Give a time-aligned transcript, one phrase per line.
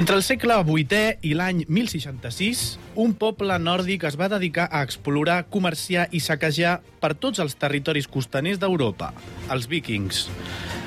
[0.00, 2.60] Entre el segle VIII i l'any 1066,
[3.02, 8.06] un poble nòrdic es va dedicar a explorar, comerciar i saquejar per tots els territoris
[8.08, 9.10] costaners d'Europa,
[9.52, 10.22] els vikings.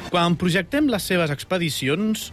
[0.09, 2.23] Quan projectem les seves expedicions,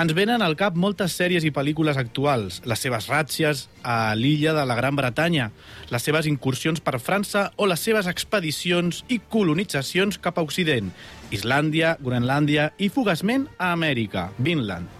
[0.00, 4.64] ens venen al cap moltes sèries i pel·lícules actuals, les seves ràtzies a l'illa de
[4.64, 5.50] la Gran Bretanya,
[5.92, 10.88] les seves incursions per França o les seves expedicions i colonitzacions cap a Occident,
[11.36, 14.99] Islàndia, Groenlàndia i, fugaçment, a Amèrica, Vinland.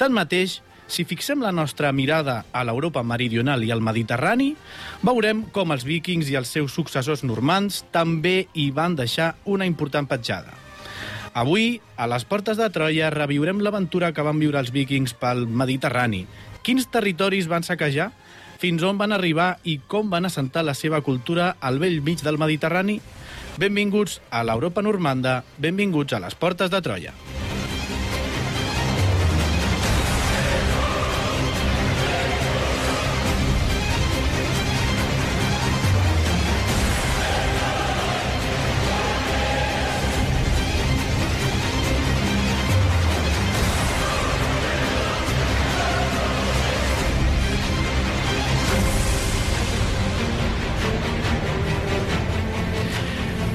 [0.00, 4.54] Tanmateix, si fixem la nostra mirada a l'Europa meridional i al Mediterrani,
[5.04, 10.08] veurem com els vikings i els seus successors normands també hi van deixar una important
[10.08, 10.56] petjada.
[11.36, 16.24] Avui, a les portes de Troia, reviurem l'aventura que van viure els vikings pel Mediterrani.
[16.64, 18.08] Quins territoris van saquejar?
[18.60, 22.40] Fins on van arribar i com van assentar la seva cultura al vell mig del
[22.40, 22.98] Mediterrani?
[23.60, 27.14] Benvinguts a l'Europa normanda, benvinguts a les portes de Troia.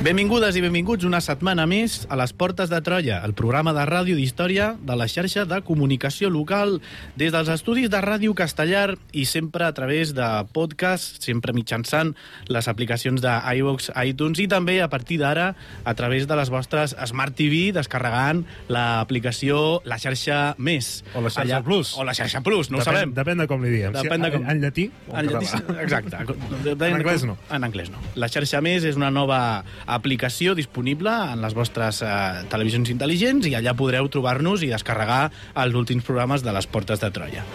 [0.06, 4.14] Benvingudes i benvinguts una setmana més a les Portes de Troia, el programa de ràdio
[4.14, 6.76] d'història de la xarxa de comunicació local
[7.18, 12.12] des dels estudis de Ràdio Castellar i sempre a través de podcast, sempre mitjançant
[12.54, 15.48] les aplicacions d'iVox, iTunes i també a partir d'ara
[15.82, 21.02] a través de les vostres Smart TV descarregant l'aplicació La Xarxa Més.
[21.16, 21.96] O la xarxa Plus.
[21.98, 23.18] O la Xarxa Plus, no depèn, ho sabem.
[23.18, 23.98] Depèn de com li diem.
[23.98, 25.82] Depèn de com- En llatí o en En llatí, català.
[25.82, 26.22] exacte.
[26.86, 27.40] En anglès no.
[27.50, 28.06] En anglès no.
[28.14, 29.64] La xarxa Més és una nova
[29.96, 35.30] aplicació disponible en les vostres eh, televisions intel·ligents i allà podreu trobar-nos i descarregar
[35.64, 37.46] els últims programes de les Portes de Troia.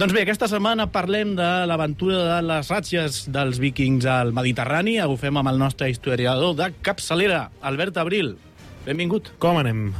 [0.00, 4.98] Doncs bé, aquesta setmana parlem de l'aventura de les ratxes dels vikings al Mediterrani.
[5.04, 8.36] Ho amb el nostre historiador de capçalera, Albert Abril.
[8.86, 9.34] Benvingut.
[9.42, 9.90] Com anem?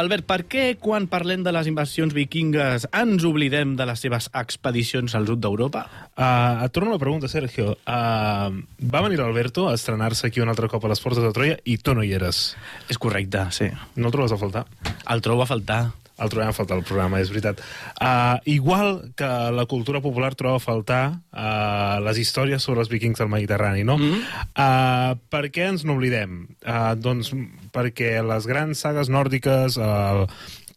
[0.00, 5.14] Albert, per què quan parlem de les invasions vikingues ens oblidem de les seves expedicions
[5.14, 5.84] al sud d'Europa?
[6.14, 7.74] Uh, et torno la pregunta, Sergio.
[7.84, 11.58] Uh, va venir l'Alberto a estrenar-se aquí un altre cop a les Portes de Troia
[11.64, 12.46] i tu no hi eres.
[12.88, 13.70] És correcte, sí.
[13.96, 14.66] No el trobes a faltar?
[15.10, 15.82] El trobo a faltar.
[16.14, 17.60] El trobem a faltar al programa, és veritat.
[17.98, 23.18] Uh, igual que la cultura popular troba a faltar uh, les històries sobre els vikings
[23.18, 23.98] del Mediterrani, no?
[23.98, 24.20] Mm -hmm.
[24.54, 26.46] uh, per què ens n'oblidem?
[26.62, 27.34] Uh, doncs
[27.72, 30.26] perquè les grans sagues nòrdiques, uh,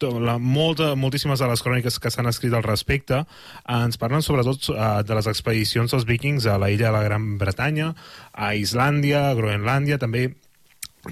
[0.02, 4.70] la, molta, moltíssimes de les cròniques que s'han escrit al respecte eh, ens parlen sobretot
[4.70, 7.94] uh, de les expedicions dels vikings a la illa de la Gran Bretanya,
[8.32, 10.28] a Islàndia, a Groenlàndia, també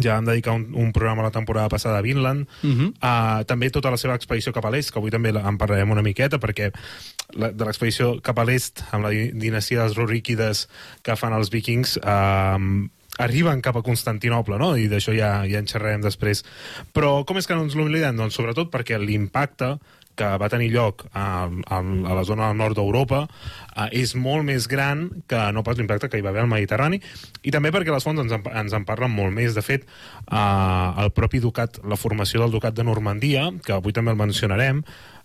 [0.02, 2.68] ja vam dedicar un, un programa la temporada passada a Vinland, uh.
[2.68, 2.88] -huh.
[2.90, 6.02] uh, també tota la seva expedició cap a l'est, que avui també en parlarem una
[6.02, 6.72] miqueta, perquè
[7.34, 10.68] la, de l'expedició cap a l'est, amb la di- dinastia dels Ruríquides
[11.02, 12.88] que fan els vikings, uh,
[13.18, 14.76] arriben cap a Constantinople, no?
[14.76, 16.44] i d'això ja, ja en xerrarem després.
[16.92, 18.16] Però com és que no ens l'oblidem?
[18.16, 19.78] Doncs sobretot perquè l'impacte
[20.16, 24.46] que va tenir lloc a, a, a la zona del nord d'Europa uh, és molt
[24.48, 27.00] més gran que no pas l'impacte que hi va haver al Mediterrani
[27.42, 29.54] i també perquè les fonts ens en, ens en parlen molt més.
[29.56, 29.86] De fet,
[30.26, 34.82] uh, el propi ducat, la formació del ducat de Normandia, que avui també el mencionarem,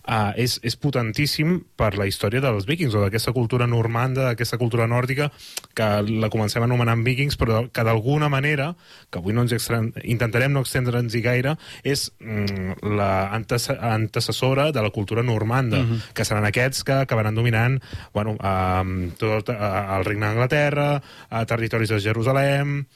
[0.08, 4.88] uh, és, és potentíssim per la història dels vikings o d'aquesta cultura normanda, d'aquesta cultura
[4.90, 5.30] nòrdica
[5.76, 8.72] que la comencem anomenant vikings però que d'alguna manera,
[9.10, 14.82] que avui no ens extren, intentarem no extendre'ns-hi gaire és mm, la antece antecessora de
[14.82, 16.00] la cultura normanda, uh -huh.
[16.14, 17.82] que seran aquests que acabaran dominant
[18.12, 22.86] bueno, uh, tot uh, el regne d'Anglaterra, uh, territoris de Jerusalem,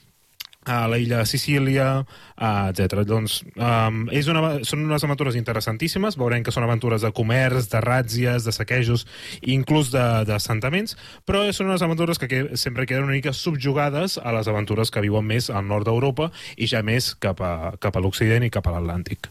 [0.67, 2.05] a la illa de Sicília,
[2.37, 3.01] etc.
[3.07, 7.81] Doncs um, és una, són unes aventures interessantíssimes, veurem que són aventures de comerç, de
[7.85, 9.07] ràtzies, de saquejos,
[9.47, 10.97] inclús de- d'assentaments,
[11.27, 15.05] però són unes aventures que, que sempre queden una mica subjugades a les aventures que
[15.07, 18.67] viuen més al nord d'Europa i ja més cap a, cap a l'Occident i cap
[18.67, 19.31] a l'Atlàntic.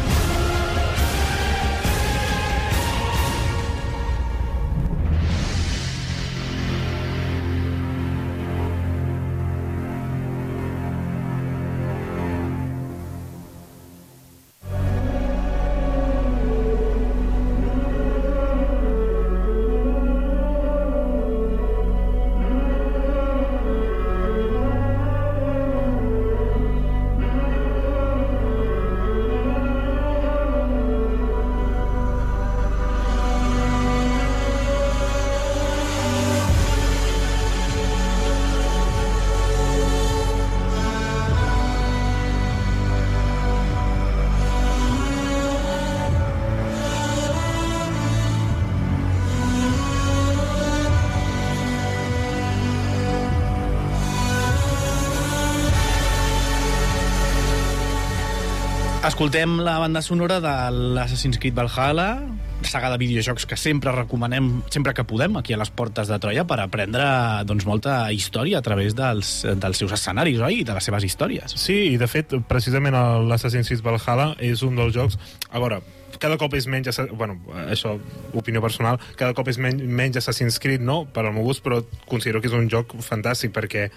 [59.11, 60.51] Escoltem la banda sonora de
[60.95, 62.21] l'Assassin's Creed Valhalla,
[62.63, 66.45] saga de videojocs que sempre recomanem, sempre que podem, aquí a les portes de Troia,
[66.47, 67.03] per aprendre
[67.43, 70.61] doncs, molta història a través dels, dels seus escenaris, oi?
[70.61, 71.59] I de les seves històries.
[71.59, 72.95] Sí, i de fet, precisament
[73.27, 75.19] l'Assassin's Creed Valhalla és un dels jocs...
[75.51, 75.81] A veure,
[76.21, 76.99] cada cop és menys...
[77.17, 77.95] Bueno, això,
[78.37, 81.81] opinió personal, cada cop és menys, menys Assassin's Creed, no?, per al meu gust, però
[82.07, 83.87] considero que és un joc fantàstic perquè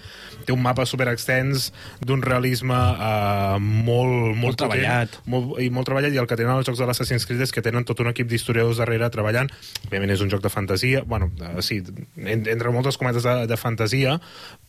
[0.45, 1.69] té un mapa super extens,
[2.01, 5.19] d'un realisme uh, molt, molt, Molt treballat.
[5.29, 7.63] Molt, I molt treballat, i el que tenen els jocs de l'Assassin's Creed és que
[7.65, 9.49] tenen tot un equip d'historiadors darrere treballant.
[9.87, 11.81] Òbviament és un joc de fantasia, bueno, uh, sí,
[12.17, 14.17] en, entre moltes cometes de, de fantasia,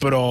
[0.03, 0.23] però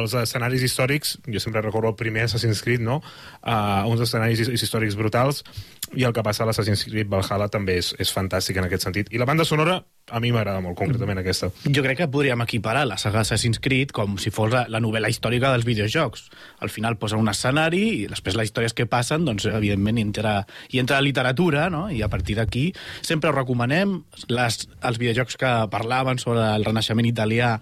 [0.00, 3.00] els escenaris històrics, jo sempre recordo el primer Assassin's Creed, no?,
[3.42, 5.44] uh, uns escenaris his- històrics brutals,
[5.90, 9.10] i el que passa a l'Assassin's Creed Valhalla també és, és fantàstic en aquest sentit.
[9.10, 11.50] I la banda sonora a mi m'agrada molt, concretament aquesta.
[11.70, 15.10] Jo crec que podríem equiparar la saga Assassin's Creed com si fos la, la novel·la
[15.12, 16.24] històrica dels videojocs.
[16.64, 20.32] Al final posen un escenari i després les històries que passen, doncs, evidentment, hi entra,
[20.72, 21.84] hi entra la literatura, no?
[21.94, 22.72] i a partir d'aquí
[23.06, 24.00] sempre ho recomanem.
[24.32, 27.52] Les, els videojocs que parlaven sobre el renaixement italià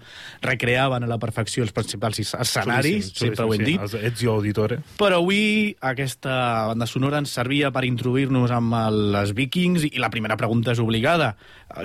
[0.41, 3.77] recreaven a la perfecció els principals escenaris, Xulíssim, sempre ho hem dit.
[3.77, 3.83] sí.
[3.85, 4.81] Els Ezio Auditore.
[4.97, 6.33] Però avui aquesta
[6.71, 10.81] banda sonora ens servia per introduir-nos amb el, els vikings i la primera pregunta és
[10.81, 11.35] obligada.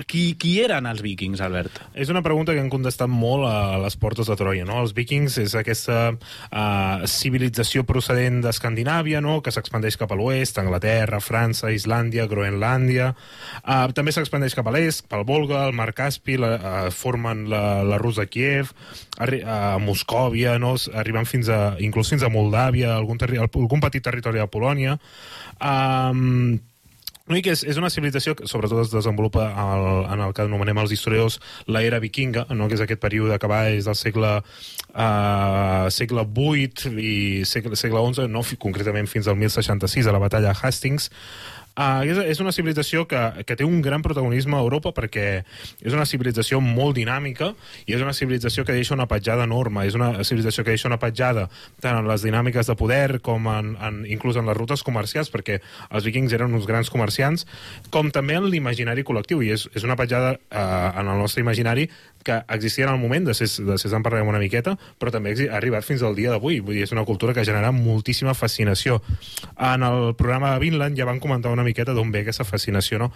[0.09, 1.79] Qui, qui eren els vikings, Albert?
[1.93, 4.79] És una pregunta que han contestat molt a les portes de Troia, no?
[4.83, 11.21] Els vikings és aquesta uh, civilització procedent d'Escandinàvia, no?, que s'expandeix cap a l'oest, Anglaterra,
[11.23, 13.11] França, Islàndia, Groenlàndia.
[13.63, 17.63] Uh, també s'expandeix cap a l'est, pel Volga, el Mar Caspi, la, uh, formen la,
[17.87, 18.75] la Rus de Kiev,
[19.17, 24.41] arri a Moscòvia, no?, arriben fins a, inclús fins a Moldàvia, algun, algun petit territori
[24.41, 24.99] de Polònia.
[25.59, 26.57] Um,
[27.25, 30.91] L'únic és, és una civilització que sobretot es desenvolupa al, en el que anomenem els
[30.93, 32.67] historiadors l'era vikinga, no?
[32.69, 34.29] que és aquest període que va des del segle,
[34.93, 37.15] uh, segle VIII i
[37.49, 38.43] segle, segle XI, no?
[38.61, 41.09] Concretament fins al 1066, a la batalla de Hastings,
[41.75, 45.25] Uh, és, és una civilització que, que té un gran protagonisme a Europa perquè
[45.83, 47.49] és una civilització molt dinàmica
[47.83, 51.01] i és una civilització que deixa una petjada enorme, és una civilització que deixa una
[51.01, 51.49] petjada
[51.83, 55.59] tant en les dinàmiques de poder com en, en, inclús en les rutes comercials perquè
[55.89, 57.43] els vikings eren uns grans comerciants
[57.91, 59.43] com també en l'imaginari col·lectiu.
[59.43, 61.89] I és, és una petjada uh, en el nostre imaginari
[62.25, 65.35] que existia en el moment, de Cés, de César en parlarem una miqueta, però també
[65.45, 66.57] ha arribat fins al dia d'avui.
[66.65, 68.97] Vull dir, és una cultura que genera moltíssima fascinació.
[69.55, 73.11] En el programa de Vinland ja van comentar una miqueta d'on ve aquesta fascinació, no?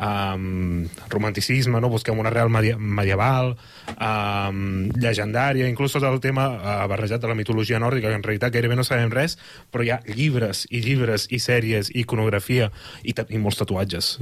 [0.00, 1.92] Um, romanticisme, no?
[1.92, 3.54] Busquem una real medi medieval,
[3.94, 8.56] um, llegendària, inclús tot el tema uh, barrejat de la mitologia nòrdica, que en realitat
[8.56, 9.36] gairebé no sabem res,
[9.70, 12.70] però hi ha llibres i llibres i sèries i iconografia
[13.04, 14.14] i, i molts tatuatges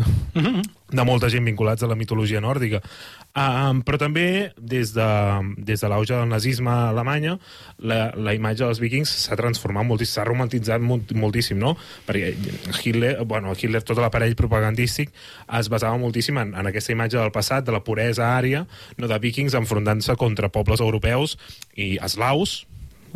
[0.94, 2.80] de molta gent vinculats a la mitologia nòrdica.
[3.34, 5.06] Um, però també, des de,
[5.66, 7.34] des de l'auge del nazisme a Alemanya,
[7.82, 11.74] la, la imatge dels vikings s'ha transformat moltíssim, s'ha romantitzat molt, moltíssim, no?
[12.06, 12.30] Perquè
[12.78, 15.10] Hitler, bueno, Hitler, tot l'aparell propagandístic
[15.58, 18.62] es basava moltíssim en, en aquesta imatge del passat, de la puresa ària,
[18.98, 21.34] no, de vikings enfrontant-se contra pobles europeus
[21.74, 22.62] i eslaus,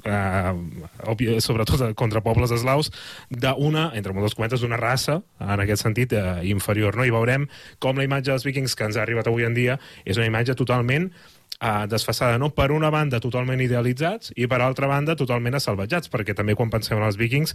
[0.04, 2.92] eh, sobretot contra pobles eslaus,
[3.30, 6.96] d'una, entre moltes cometes, d'una raça, en aquest sentit, eh, inferior.
[6.96, 7.04] No?
[7.04, 10.16] I veurem com la imatge dels vikings que ens ha arribat avui en dia és
[10.16, 11.10] una imatge totalment
[11.60, 12.50] eh, desfassada, no?
[12.54, 16.98] Per una banda totalment idealitzats i per altra banda totalment assalvatjats, perquè també quan pensem
[16.98, 17.54] en els vikings,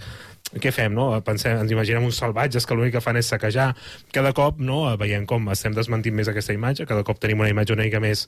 [0.60, 1.12] què fem, no?
[1.26, 3.72] Pensem, ens imaginem uns salvatges que l'únic que fan és saquejar.
[4.12, 7.78] Cada cop, no?, veiem com estem desmentint més aquesta imatge, cada cop tenim una imatge
[7.78, 8.28] una mica més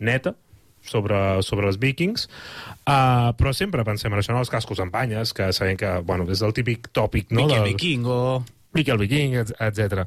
[0.00, 0.34] neta,
[0.86, 2.28] sobre, sobre els vikings,
[2.86, 4.40] uh, però sempre pensem en això, no?
[4.44, 7.42] els cascos amb banyes, que sabem que bueno, és el típic tòpic no?
[7.44, 8.18] Miquel del- Vikingo...
[8.72, 10.04] Miquel Viking, etc.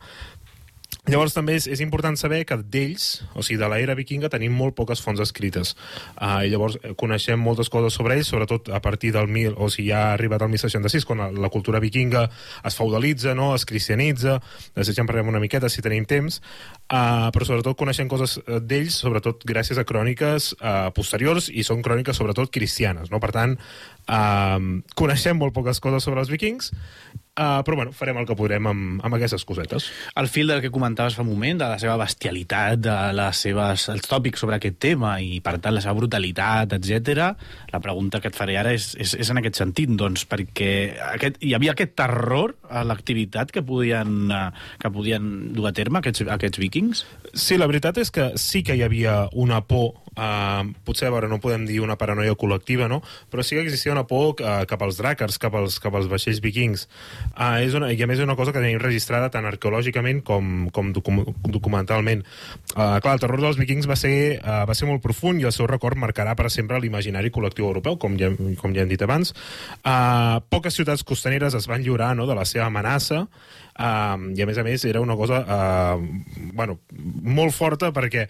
[1.03, 3.05] Llavors també és, és important saber que d'ells,
[3.35, 5.73] o sigui, de l'era vikinga, tenim molt poques fonts escrites.
[6.15, 9.89] Uh, llavors eh, coneixem moltes coses sobre ells, sobretot a partir del 1000, o sigui,
[9.89, 12.29] ja ha arribat al 1066, quan la, la cultura vikinga
[12.63, 13.49] es feudalitza, no?
[13.57, 14.37] es cristianitza,
[14.77, 16.39] després ja en parlem una miqueta si tenim temps,
[16.87, 21.83] uh, però sobretot coneixem coses eh, d'ells, sobretot gràcies a cròniques uh, posteriors, i són
[21.83, 23.19] cròniques sobretot cristianes, no?
[23.19, 23.59] Per tant,
[24.07, 24.55] uh,
[24.95, 26.71] coneixem molt poques coses sobre els vikings,
[27.33, 29.87] Uh, però bueno, farem el que podrem amb, amb aquestes cosetes.
[30.21, 33.87] Al fil del que comentaves fa un moment, de la seva bestialitat, de les seves,
[33.89, 37.31] els tòpics sobre aquest tema i, per tant, la seva brutalitat, etc.
[37.73, 40.69] La pregunta que et faré ara és, és, és en aquest sentit, doncs, perquè
[41.07, 44.45] aquest, hi havia aquest terror a l'activitat que podien, eh,
[44.77, 47.01] que podien dur a terme aquests, aquests vikings?
[47.33, 51.29] Sí, la veritat és que sí que hi havia una por, uh, potser a veure,
[51.31, 53.01] no podem dir una paranoia col·lectiva, no?
[53.31, 56.41] però sí que existia una por uh, cap als dràcars, cap als, cap als vaixells
[56.43, 56.87] vikings.
[57.33, 60.69] Uh, és una, I a més és una cosa que tenim registrada tant arqueològicament com,
[60.73, 62.23] com docum documentalment.
[62.73, 65.55] Uh, clar, el terror dels vikings va ser, uh, va ser molt profund i el
[65.55, 69.33] seu record marcarà per sempre l'imaginari col·lectiu europeu, com ja, com ja hem dit abans.
[69.81, 73.25] Uh, poques ciutats costaneres es van lliurar no, de la seva amenaça,
[73.79, 76.01] uh, i a més a més era una cosa uh,
[76.53, 76.79] bueno,
[77.23, 78.27] molt forta perquè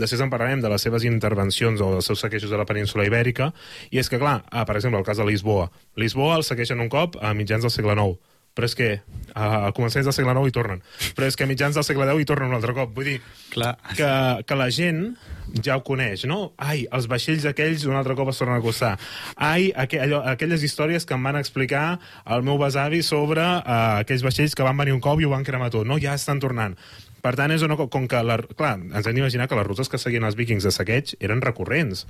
[0.00, 3.52] després en parlarem de les seves intervencions o dels seus saquejos a la península ibèrica,
[3.90, 5.70] i és que, clar, ah, per exemple, el cas de Lisboa.
[6.00, 8.16] Lisboa el saqueixen un cop a mitjans del segle IX,
[8.54, 8.88] però és que
[9.34, 10.82] a començaments del segle IX hi tornen.
[11.18, 12.92] Però és que a mitjans del segle X hi tornen un altre cop.
[12.94, 13.16] Vull dir
[13.50, 13.74] Clar.
[13.98, 14.10] que,
[14.46, 15.16] que la gent
[15.62, 16.52] ja ho coneix, no?
[16.56, 18.94] Ai, els vaixells aquells un altre cop es tornen a acostar.
[19.34, 21.98] Ai, aqu allò, aquelles històries que em van explicar
[22.30, 25.46] el meu besavi sobre uh, aquells vaixells que van venir un cop i ho van
[25.46, 25.86] cremar tot.
[25.90, 26.78] No, ja estan tornant.
[27.24, 29.88] Per tant, és una, co- com que, la, clar, ens hem d'imaginar que les rutes
[29.88, 32.04] que seguien els vikings de saqueig eren recurrents.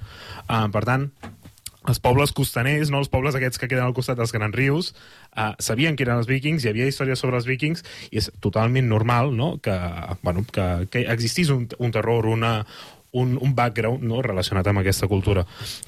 [0.49, 1.09] Uh, per tant,
[1.85, 4.91] els pobles costaners, no els pobles aquests que queden al costat dels grans rius,
[5.37, 8.89] uh, sabien que eren els vikings, hi havia històries sobre els vikings, i és totalment
[8.89, 9.55] normal no?
[9.63, 9.75] que,
[10.25, 12.57] bueno, que, que existís un, un terror, una,
[13.15, 15.45] un, un background no, relacionat amb aquesta cultura.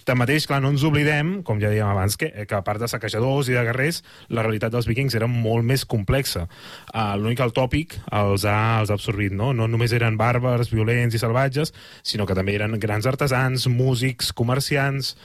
[0.09, 3.51] Tanmateix, clar, no ens oblidem, com ja dèiem abans, que, que a part de saquejadors
[3.51, 6.47] i de guerrers, la realitat dels vikings era molt més complexa.
[6.93, 9.53] Uh, L'únic el tòpic els ha, els ha absorbit, no?
[9.57, 11.75] No només eren bàrbars, violents i salvatges,
[12.07, 15.17] sinó que també eren grans artesans, músics, comerciants,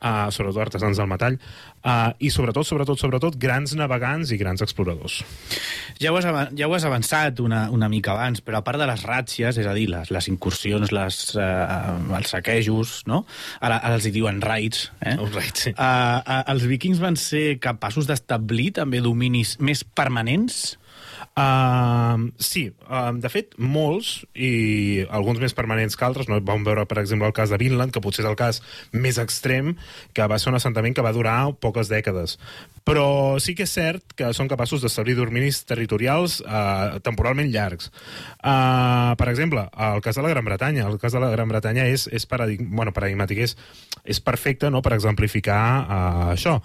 [0.00, 1.38] uh, sobretot artesans del metall,
[1.84, 5.20] uh, i sobretot, sobretot, sobretot, grans navegants i grans exploradors.
[6.00, 8.88] Ja ho has, ja ho has avançat una, una mica abans, però a part de
[8.90, 13.24] les ràtzies, és a dir, les, les incursions, les, eh, els saquejos, no?
[13.60, 15.16] Ara, ara els hi diuen raids, eh?
[15.16, 15.74] Els raids, sí.
[15.76, 20.78] Uh, uh, els vikings van ser capaços d'establir també dominis més permanents?
[21.38, 26.40] Uh, sí, uh, de fet, molts, i alguns més permanents que altres, no?
[26.44, 28.58] vam veure, per exemple, el cas de Vinland, que potser és el cas
[28.92, 29.76] més extrem,
[30.12, 32.36] que va ser un assentament que va durar poques dècades.
[32.84, 37.92] Però sí que és cert que són capaços d'establir dominis territorials uh, temporalment llargs.
[38.42, 40.88] Uh, per exemple, el cas de la Gran Bretanya.
[40.88, 43.56] El cas de la Gran Bretanya és, és paradig bueno, paradigmàtic, és,
[44.02, 46.58] és perfecte no?, per exemplificar uh, això.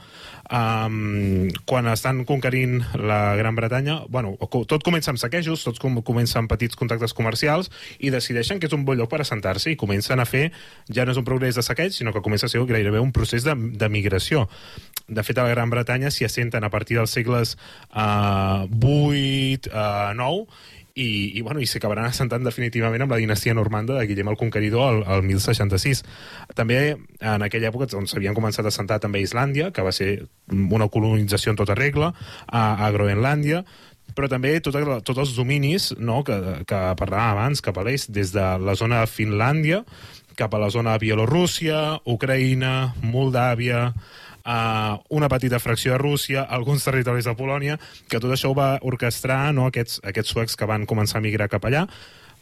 [0.45, 4.35] Um, quan estan conquerint la Gran Bretanya, bueno,
[4.69, 8.75] tot comença amb saquejos, tots com, comença amb petits contactes comercials i decideixen que és
[8.77, 10.51] un bon lloc per assentar-se i comencen a fer,
[10.93, 13.43] ja no és un progrés de saqueig, sinó que comença a ser gairebé un procés
[13.47, 14.45] de, de migració.
[15.07, 17.55] De fet, a la Gran Bretanya s'hi assenten a partir dels segles
[17.93, 20.45] uh, 8, uh, 9,
[20.95, 24.85] i, i, bueno, i s'acabaran assentant definitivament amb la dinastia normanda de Guillem el Conqueridor
[24.87, 26.05] al, al 1066.
[26.55, 30.23] També en aquella època on s'havien començat a assentar també a Islàndia, que va ser
[30.47, 32.13] una colonització en tota regla,
[32.47, 33.65] a, a Groenlàndia,
[34.15, 36.37] però també tot, tots els dominis no, que,
[36.69, 39.83] que parlàvem abans, cap a l'est, des de la zona de Finlàndia
[40.35, 43.93] cap a la zona de Bielorússia, Ucraïna, Moldàvia,
[44.45, 48.75] uh, una petita fracció de Rússia, alguns territoris de Polònia, que tot això ho va
[48.85, 51.85] orquestrar no, aquests, aquests suecs que van començar a migrar cap allà,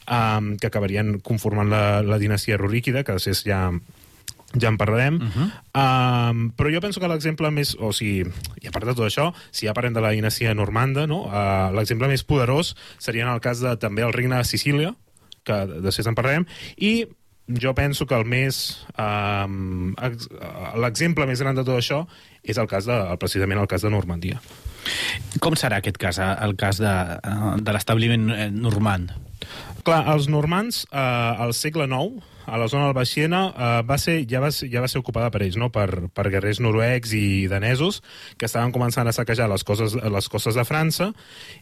[0.05, 3.67] um, que acabarien conformant la, la dinastia ruríquida, que després ja
[4.53, 5.15] ja en parlarem.
[5.15, 5.47] Uh -huh.
[5.73, 7.75] um, però jo penso que l'exemple més...
[7.79, 8.21] O sigui,
[8.61, 11.25] i a part de tot això, si ja parlem de la dinastia normanda, no?
[11.25, 14.93] uh, l'exemple més poderós seria en el cas de també el regne de Sicília,
[15.43, 16.45] que després en parlarem,
[16.77, 17.07] i
[17.47, 18.85] jo penso que el més...
[18.97, 20.29] Um, ex-
[20.79, 22.03] l'exemple més gran de tot això
[22.43, 24.39] és el cas de, precisament el cas de Normandia.
[25.43, 29.13] Com serà aquest cas, eh, el cas de, eh, de l'establiment eh, normand?
[29.83, 30.99] Clar, els normands, eh,
[31.43, 34.69] al segle IX, a la zona del Baix Siena, eh, va ser, ja, va, ser-
[34.71, 35.71] ja va ser ocupada per ells, no?
[35.71, 38.01] per, per guerrers noruecs i danesos,
[38.37, 41.11] que estaven començant a saquejar les, coses, les costes de França,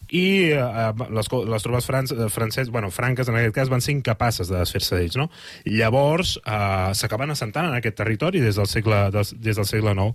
[0.09, 4.49] i eh, les, les tropes franc, francès, bueno, franques, en aquest cas, van ser incapaces
[4.49, 5.17] de desfer-se d'ells.
[5.19, 5.29] No?
[5.65, 10.13] Llavors, eh, s'acaben assentant en aquest territori des del segle, des, des del segle IX.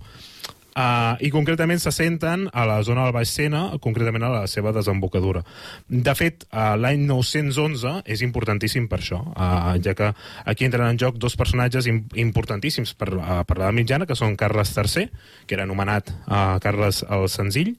[0.77, 5.41] Uh, I concretament s'assenten a la zona del Baix Sena, concretament a la seva desembocadura.
[5.89, 10.11] De fet, uh, l'any 911 és importantíssim per això, uh, ja que
[10.45, 14.37] aquí entren en joc dos personatges im importantíssims per, uh, per l'edat mitjana, que són
[14.37, 15.09] Carles III,
[15.49, 17.73] que era anomenat uh, Carles el Senzill,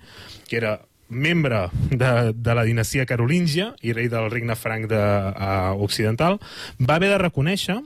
[0.51, 5.79] que era membre de, de la dinastia carolíngia i rei del regne franc de, uh,
[5.85, 6.39] occidental,
[6.83, 7.79] va haver de reconèixer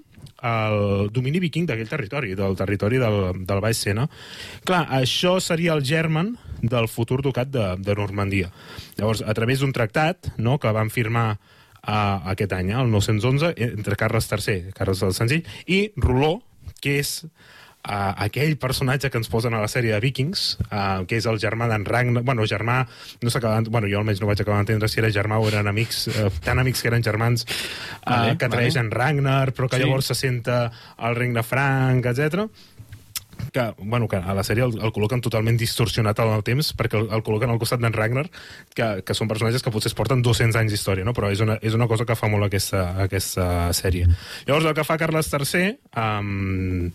[0.43, 4.09] el domini viking d'aquell territori, del territori del, del Baix Sena.
[4.69, 8.53] Clar, això seria el germen del futur ducat de, de Normandia.
[8.99, 13.55] Llavors, a través d'un tractat no, que van firmar uh, aquest any, eh, el 911,
[13.73, 16.37] entre Carles III, Carles el Senzill, i Roló,
[16.83, 17.21] que és
[17.89, 21.41] uh, aquell personatge que ens posen a la sèrie de Vikings, uh, que és el
[21.43, 22.25] germà d'en Ragnar...
[22.27, 22.83] Bueno, germà...
[23.23, 23.63] No s'acaba...
[23.69, 26.63] Bueno, jo almenys no vaig acabar d'entendre si era germà o eren amics, uh, tan
[26.63, 29.01] amics que eren germans, uh, Vale, que traeixen vale.
[29.03, 29.83] Ragnar, però que Sí.
[29.83, 29.89] sí.
[29.89, 32.49] llavors se senta al regne franc, etc
[33.51, 37.01] que, bueno, que a la sèrie el, el col·loquen totalment distorsionat en el temps perquè
[37.01, 38.27] el, el col·loquen al costat d'en Ragnar
[38.77, 41.15] que, que són personatges que potser es porten 200 anys d'història, no?
[41.17, 43.47] però és una, és una cosa que fa molt aquesta, aquesta
[43.77, 44.09] sèrie.
[44.47, 46.91] Llavors el que fa Carles III um,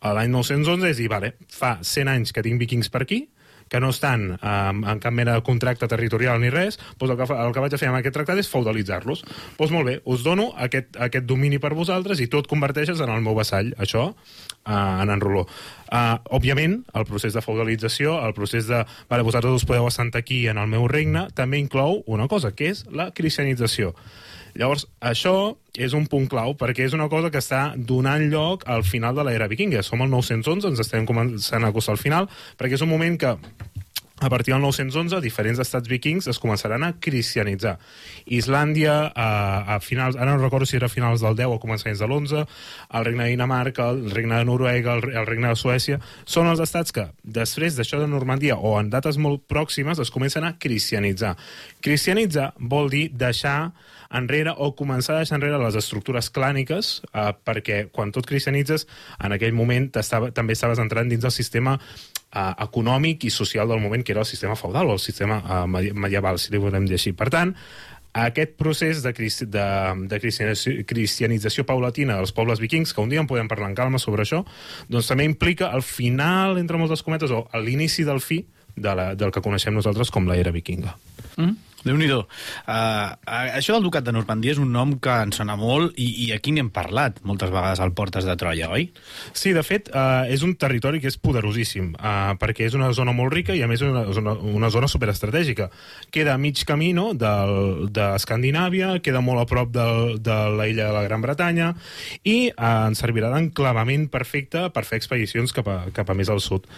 [0.00, 3.26] a l'any 911 és dir, vale, fa 100 anys que tinc vikings per aquí,
[3.70, 7.36] que no estan um, en cap mena de contracte territorial ni res, doncs el, que
[7.38, 9.22] el que vaig a fer amb aquest tractat és feudalitzar-los.
[9.60, 13.12] Doncs molt bé, us dono aquest, aquest domini per vosaltres i tu et converteixes en
[13.14, 15.44] el meu vassall, això, uh, en en Roló.
[15.86, 20.42] Uh, òbviament, el procés de feudalització, el procés de, vale, vosaltres us podeu assentar aquí
[20.50, 23.94] en el meu regne, també inclou una cosa, que és la cristianització.
[24.54, 28.84] Llavors, això és un punt clau perquè és una cosa que està donant lloc al
[28.84, 29.84] final de l'era vikinga.
[29.86, 33.36] Som al 911, ens estem començant a acostar al final, perquè és un moment que
[34.20, 37.78] a partir del 911, diferents estats vikings es començaran a cristianitzar.
[38.28, 39.28] Islàndia, a,
[39.76, 42.42] a finals, ara no recordo si era a finals del 10 o començaments de l'11,
[42.98, 45.96] el regne de Dinamarca, el regne de Noruega, el, el regne de Suècia,
[46.28, 50.44] són els estats que, després d'això de Normandia o en dates molt pròximes, es comencen
[50.44, 51.32] a cristianitzar.
[51.80, 53.72] Cristianitzar vol dir deixar
[54.14, 58.86] enrere o començar a deixar enrere les estructures clàniques eh, perquè quan tot cristianitzes
[59.22, 63.82] en aquell moment estava, també estaves entrant dins del sistema eh, econòmic i social del
[63.82, 65.38] moment que era el sistema feudal o el sistema
[65.70, 67.12] medi- medieval, si li volem dir així.
[67.14, 67.54] Per tant,
[68.12, 69.66] aquest procés de, de,
[70.10, 74.00] de cristianització, cristianització paulatina dels pobles vikings, que un dia en podem parlar en calma
[74.02, 74.42] sobre això,
[74.90, 78.42] doncs també implica el final, entre moltes cometes, o l'inici del fi
[78.74, 80.96] de la, del que coneixem nosaltres com l'era vikinga.
[81.36, 81.69] Mm?
[81.80, 82.26] Déu-n'hi-do.
[82.68, 83.16] Uh,
[83.56, 86.52] això del Ducat de Normandia és un nom que ens sona molt i, i aquí
[86.52, 88.90] n'hem parlat moltes vegades al Portes de Troia, oi?
[89.32, 93.14] Sí, de fet, uh, és un territori que és poderosíssim, uh, perquè és una zona
[93.16, 95.70] molt rica i, a més, és una, una, una zona superestratègica.
[96.12, 100.98] Queda a mig camí no, d'Escandinàvia, queda molt a prop del, de la illa de
[100.98, 101.72] la Gran Bretanya
[102.24, 106.44] i uh, ens servirà d'enclavament perfecte per fer expedicions cap a, cap a més al
[106.44, 106.68] sud.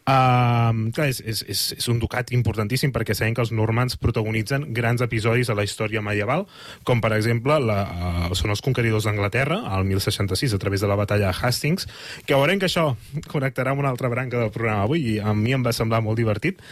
[0.00, 4.64] Uh, clar, és, és, és, és un ducat importantíssim perquè sabem que els normands protagonitzen
[4.74, 6.46] grans episodis a la història medieval,
[6.88, 10.96] com per exemple la, uh, són els conqueridors d'Anglaterra al 1066 a través de la
[10.98, 11.86] batalla de Hastings,
[12.24, 12.94] que veurem que això
[13.28, 16.18] connectarà amb una altra branca del programa avui i a mi em va semblar molt
[16.18, 16.64] divertit.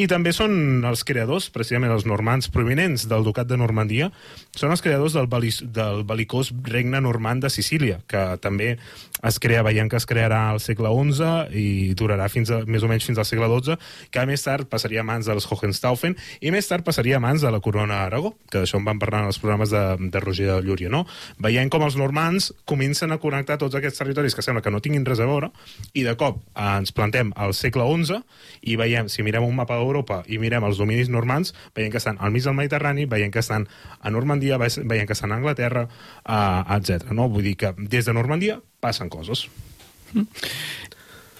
[0.00, 4.10] I també són els creadors, precisament els normands prominents del ducat de Normandia,
[4.56, 8.76] són els creadors del, beli, del belicós regne normand de Sicília, que també
[9.22, 12.88] es crea, veiem que es crearà al segle XI i durarà fins a, més o
[12.90, 13.76] menys fins al segle XII,
[14.10, 17.50] que més tard passaria a mans dels Hohenstaufen i més tard passaria a mans de
[17.50, 20.60] la corona d'Aragó, que d'això en vam parlar en els programes de, de Roger de
[20.66, 21.04] Llúria, no?
[21.42, 25.04] Veiem com els normands comencen a connectar tots aquests territoris que sembla que no tinguin
[25.08, 25.50] res a veure
[25.94, 28.20] i de cop eh, ens plantem al segle XI
[28.62, 32.16] i veiem, si mirem un mapa d'Europa i mirem els dominis normands, veiem que estan
[32.20, 33.66] al mig del Mediterrani, veiem que estan
[34.00, 35.86] a Normandia, ve- veiem que estan a Anglaterra,
[36.22, 37.10] uh, etc.
[37.12, 37.28] No?
[37.32, 39.46] Vull dir que des de Normandia passen coses.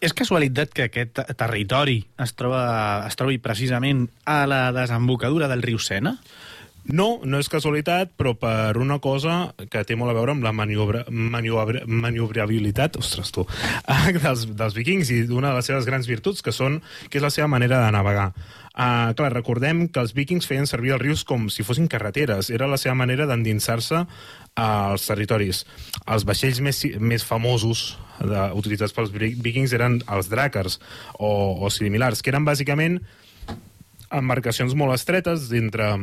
[0.02, 2.62] És casualitat que aquest te- territori es, troba,
[3.06, 6.16] es trobi precisament a la desembocadura del riu Sena?
[6.82, 10.50] No, no és casualitat, però per una cosa que té molt a veure amb la
[10.50, 13.46] maniobra, maniobra, maniobrabilitat, ostres tu,
[14.24, 17.30] dels, dels vikings i una de les seves grans virtuts, que, són, que és la
[17.30, 18.32] seva manera de navegar.
[18.72, 22.50] Uh, clar, recordem que els vikings feien servir els rius com si fossin carreteres.
[22.50, 24.02] Era la seva manera d'endinsar-se
[24.58, 25.62] als territoris.
[26.10, 30.78] Els vaixells més, més famosos de, utilitzats pels vikings eren els dràcars
[31.18, 31.30] o,
[31.62, 33.00] o similars, que eren bàsicament
[34.12, 35.94] embarcacions molt estretes d'entre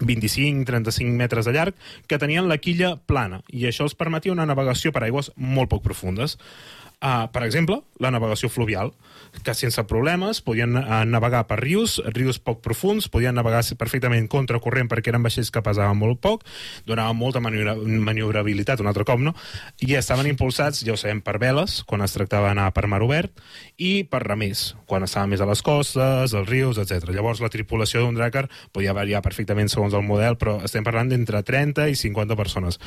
[0.00, 4.92] 25-35 metres de llarg, que tenien la quilla plana, i això els permetia una navegació
[4.94, 6.38] per aigües molt poc profundes.
[6.98, 8.92] Uh, per exemple, la navegació fluvial,
[9.44, 14.88] que sense problemes podien uh, navegar per rius, rius poc profuns, podien navegar perfectament contracorrent
[14.90, 16.44] perquè eren vaixells que pesaven molt poc,
[16.88, 19.34] donaven molta maniobra maniobrabilitat, un altre cop, no?
[19.84, 23.42] I estaven impulsats, ja ho sabem, per veles, quan es tractava d'anar per mar obert,
[23.76, 27.10] i per remers, quan estaven més a les costes, als rius, etc.
[27.14, 31.42] Llavors, la tripulació d'un dràcar podia variar perfectament segons el model, però estem parlant d'entre
[31.46, 32.80] 30 i 50 persones.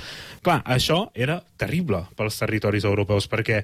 [0.45, 3.63] Clar, això era terrible pels territoris europeus, perquè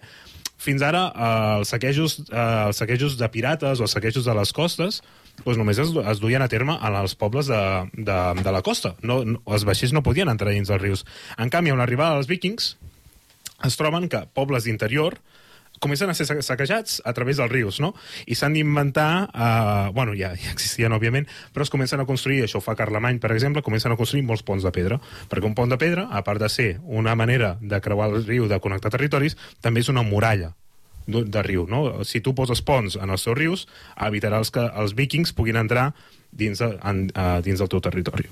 [0.58, 4.54] fins ara eh, els, saquejos, eh, els saquejos de pirates o els saquejos de les
[4.54, 5.02] costes
[5.43, 7.62] doncs només es, es duien a terme als pobles de,
[7.93, 8.96] de, de la costa.
[9.06, 11.06] No, no, els vaixells no podien entrar dins dels rius.
[11.38, 12.72] En canvi, amb l'arribada dels vikings,
[13.67, 15.20] es troben que pobles d'interior
[15.80, 17.94] comencen a ser saquejats a través dels rius, no?
[18.26, 22.62] I s'han d'inventar, eh, bueno, ja, ja existien, òbviament, però es comencen a construir, això
[22.62, 25.70] ho fa Carlemany, per exemple, comencen a construir molts ponts de pedra, perquè un pont
[25.70, 29.38] de pedra, a part de ser una manera de creuar el riu, de connectar territoris,
[29.62, 30.54] també és una muralla
[31.08, 32.04] de, de riu, no?
[32.06, 33.66] Si tu poses ponts en els seus rius,
[34.10, 35.92] evitaràs que els vikings puguin entrar
[36.32, 38.28] dins, de, en, uh, dins del teu territori.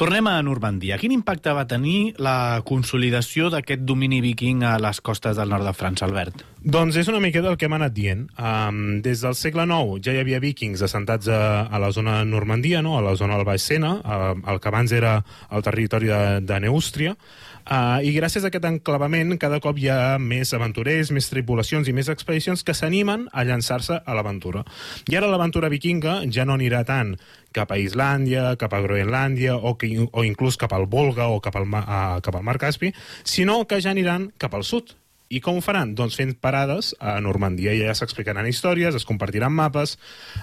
[0.00, 0.96] Tornem a Normandia.
[0.98, 5.74] Quin impacte va tenir la consolidació d'aquest domini viking a les costes del nord de
[5.76, 6.46] França, Albert?
[6.62, 8.24] Doncs és una miqueta el que hem anat dient.
[8.38, 12.30] Um, des del segle IX ja hi havia vikings assentats a, a la zona de
[12.30, 12.96] Normandia, no?
[12.98, 15.16] a la zona del Baix Sena, uh, el que abans era
[15.50, 17.16] el territori de, de Neústria,
[17.62, 21.94] Uh, I gràcies a aquest enclavament cada cop hi ha més aventurers, més tripulacions i
[21.96, 24.64] més expedicions que s'animen a llançar-se a l'aventura.
[25.10, 27.14] I ara l'aventura vikinga ja no anirà tant
[27.52, 31.56] cap a Islàndia, cap a Groenlàndia o, que, o inclús cap al Volga o cap
[31.60, 32.94] al, uh, cap al Mar Caspi,
[33.24, 34.96] sinó que ja aniran cap al sud,
[35.32, 35.94] i com ho faran?
[35.96, 37.72] Doncs fent parades a Normandia.
[37.72, 39.96] I ja s'explicaran històries, es compartiran mapes,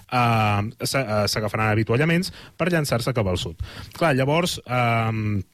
[0.10, 3.62] eh, s'agafaran avituallaments per llançar-se cap al sud.
[3.97, 4.60] Clar, llavors...
[4.65, 5.45] Eh,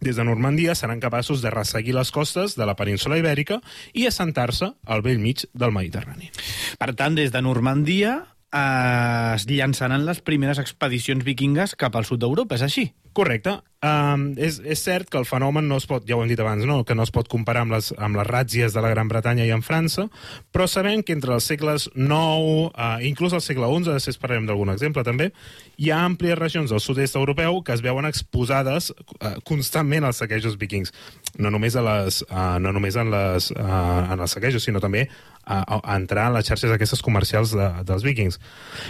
[0.00, 3.60] des de Normandia seran capaços de resseguir les costes de la península ibèrica
[3.92, 6.30] i assentar-se al vell mig del Mediterrani.
[6.78, 8.18] Per tant, des de Normandia
[8.52, 12.88] eh, es llançaran les primeres expedicions vikingues cap al sud d'Europa, és així?
[13.12, 13.58] Correcte.
[13.78, 16.64] Um, és, és cert que el fenomen no es pot, ja ho hem dit abans,
[16.66, 16.80] no?
[16.82, 19.52] que no es pot comparar amb les, amb les ràtzies de la Gran Bretanya i
[19.54, 20.08] en França,
[20.50, 24.74] però sabem que entre els segles IX, uh, inclús el segle XI, després parlarem d'algun
[24.74, 25.30] exemple també,
[25.78, 30.58] hi ha àmplies regions del sud-est europeu que es veuen exposades uh, constantment als saquejos
[30.58, 30.90] vikings.
[31.38, 35.06] No només, a les, uh, no només en, les, uh, en els saquejos, sinó també
[35.48, 38.38] a, a entrar en les xarxes aquestes comercials de, dels vikings.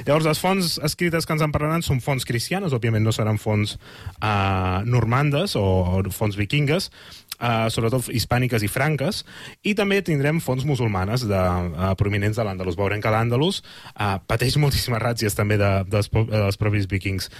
[0.07, 3.77] Llavors, les fonts escrites que ens en parlaran són fonts cristianes, òbviament no seran fonts
[4.19, 6.91] uh, normandes o, fonts vikingues,
[7.39, 9.23] uh, sobretot hispàniques i franques,
[9.63, 12.79] i també tindrem fonts musulmanes de, uh, prominents de l'Àndalus.
[12.79, 17.31] Veurem que l'Àndalus uh, pateix moltíssimes ràtzies també de, dels, dels propis vikings.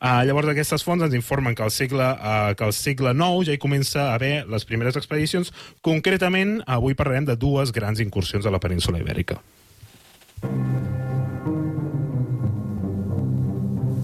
[0.00, 3.56] Uh, llavors aquestes fonts ens informen que al segle, uh, que al segle IX ja
[3.56, 5.52] hi comença a haver les primeres expedicions.
[5.84, 9.40] Concretament, avui parlarem de dues grans incursions a la península ibèrica.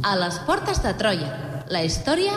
[0.06, 1.32] A les portes de Troia,
[1.72, 2.36] la història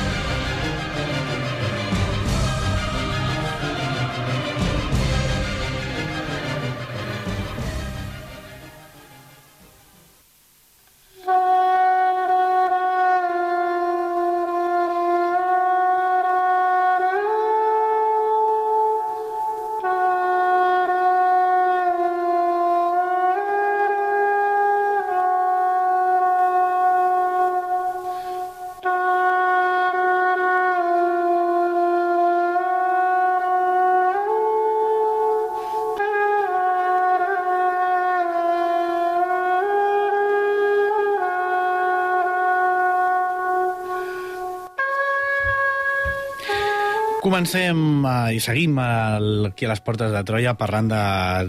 [47.41, 50.99] Comencem uh, i seguim el, aquí a les portes de Troia parlant de,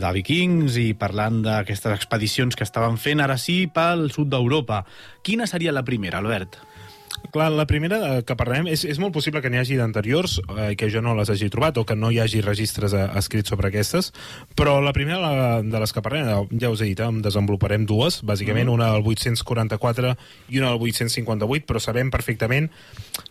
[0.01, 4.87] de vikings i parlant d'aquestes expedicions que estaven fent ara sí pel sud d'Europa.
[5.21, 6.57] Quina seria la primera, Albert?
[7.33, 10.73] Clar, la primera eh, que parlem, és, és molt possible que n'hi hagi d'anteriors, eh,
[10.79, 13.71] que jo no les hagi trobat, o que no hi hagi registres eh, escrits sobre
[13.71, 14.13] aquestes,
[14.59, 17.23] però la primera la, de les que parlem, eh, ja us he dit, eh, en
[17.25, 18.77] desenvoluparem dues, bàsicament mm.
[18.77, 20.15] una del 844
[20.53, 22.71] i una del 858, però sabem perfectament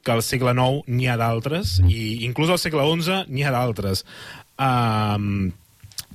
[0.02, 4.06] que al segle IX n'hi ha d'altres, i inclús al segle XI n'hi ha d'altres.
[4.62, 5.52] Um,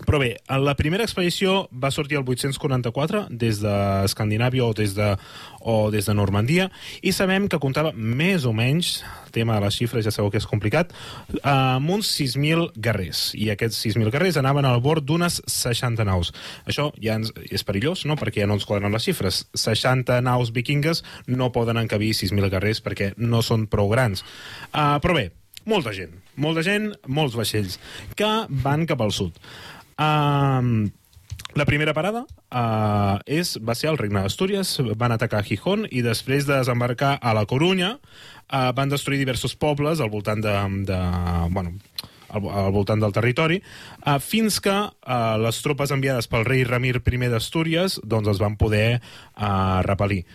[0.05, 5.15] Però bé, la primera expedició va sortir el 844 des d'Escandinàvia o des de,
[5.65, 6.69] o des de Normandia
[7.01, 8.99] i sabem que comptava més o menys,
[9.33, 10.93] tema de les xifres ja sabeu que és complicat,
[11.41, 13.31] amb uns 6.000 guerrers.
[13.41, 16.33] I aquests 6.000 guerrers anaven al bord d'unes 60 naus.
[16.69, 19.47] Això ja ens, és perillós, no?, perquè ja no ens quadren les xifres.
[19.57, 24.25] 60 naus vikingues no poden encabir 6.000 guerrers perquè no són prou grans.
[24.73, 25.31] Uh, però bé,
[25.67, 27.81] molta gent, molta gent, molts vaixells,
[28.15, 28.29] que
[28.63, 29.35] van cap al sud.
[29.97, 30.91] Um,
[31.57, 36.45] la primera parada uh, és, va ser el regne d'Astúries, van atacar Gijón i després
[36.45, 40.53] de desembarcar a la Corunya uh, van destruir diversos pobles al voltant de,
[40.85, 40.99] de
[41.55, 41.73] bueno,
[42.29, 43.63] al, al voltant del territori,
[44.05, 48.61] uh, fins que uh, les tropes enviades pel rei Ramir I d'Astúries doncs els van
[48.61, 50.27] poder uh, repel·lir.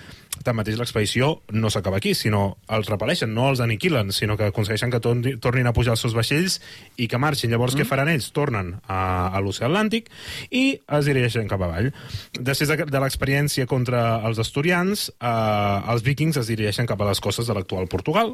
[0.42, 5.02] Tanmateix, l'expedició no s'acaba aquí, sinó els repel·leixen, no els aniquilen, sinó que aconsegueixen que
[5.04, 6.58] torni, tornin a pujar els seus vaixells
[6.98, 7.52] i que marxin.
[7.52, 7.82] Llavors, mm.
[7.84, 8.32] què faran ells?
[8.34, 10.10] Tornen a, a l'oceà Atlàntic
[10.50, 10.64] i
[10.98, 11.92] es dirigeixen cap avall.
[12.40, 17.22] Després de, de l'experiència contra els asturians, eh, els vikings es dirigeixen cap a les
[17.22, 18.34] costes de l'actual Portugal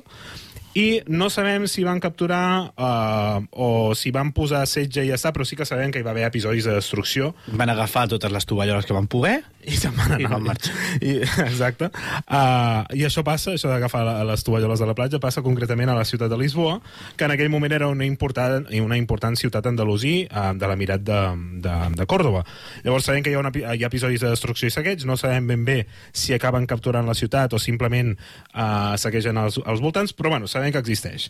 [0.78, 5.32] i no sabem si van capturar uh, o si van posar setge i ja està,
[5.34, 7.32] però sí que sabem que hi va haver episodis de destrucció.
[7.58, 10.22] Van agafar totes les tovalloles que van poder i se'n van anar.
[10.22, 10.76] I van marxar.
[11.02, 11.16] I,
[11.48, 11.90] exacte.
[12.24, 16.06] Uh, I això passa, això d'agafar les tovalloles de la platja, passa concretament a la
[16.08, 16.78] ciutat de Lisboa,
[17.18, 21.20] que en aquell moment era una important, una important ciutat andalusí uh, de l'emirat de,
[21.66, 22.46] de, de Còrdoba.
[22.86, 25.50] Llavors sabem que hi ha, una, hi ha episodis de destrucció i saqueig, no sabem
[25.50, 25.80] ben bé
[26.14, 30.67] si acaben capturant la ciutat o simplement uh, saquegen els, els voltants, però bueno, sabem
[30.74, 31.30] que existeix.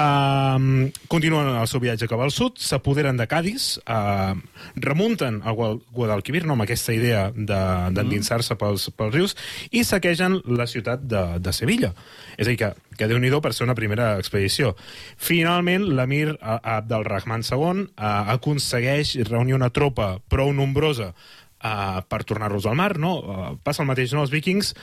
[0.00, 4.38] Um, continuen el seu viatge cap al sud, s'apoderen de Cádiz, uh,
[4.78, 5.58] remunten al
[5.90, 9.34] Guadalquivir, no, amb aquesta idea d'endinsar-se de, pels, pels rius,
[9.74, 11.90] i saquegen la ciutat de, de Sevilla.
[12.38, 14.72] És a dir, que, que déu nhi per ser una primera expedició.
[15.18, 22.78] Finalment, l'emir Abdelrahman II uh, aconsegueix reunir una tropa prou nombrosa uh, per tornar-los al
[22.78, 23.14] mar, no?
[23.20, 24.22] Uh, passa el mateix, no?
[24.22, 24.74] Els vikings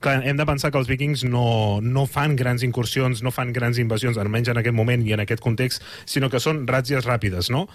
[0.00, 3.78] clar, hem de pensar que els vikings no, no fan grans incursions, no fan grans
[3.82, 7.66] invasions, almenys en aquest moment i en aquest context, sinó que són ràtzies ràpides, no?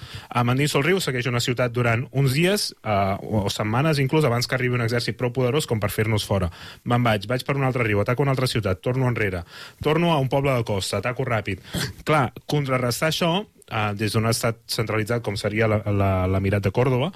[0.46, 4.58] Mandins el riu segueix una ciutat durant uns dies uh, o setmanes, inclús abans que
[4.58, 6.52] arribi un exèrcit prou poderós com per fer-nos fora.
[6.84, 9.46] Me'n vaig, vaig per un altre riu, ataco una altra ciutat, torno enrere,
[9.84, 11.64] torno a un poble de costa, ataco ràpid.
[12.08, 13.34] Clar, contrarrestar això,
[13.72, 17.12] uh, des d'un estat centralitzat com seria l'Emirat de Còrdoba,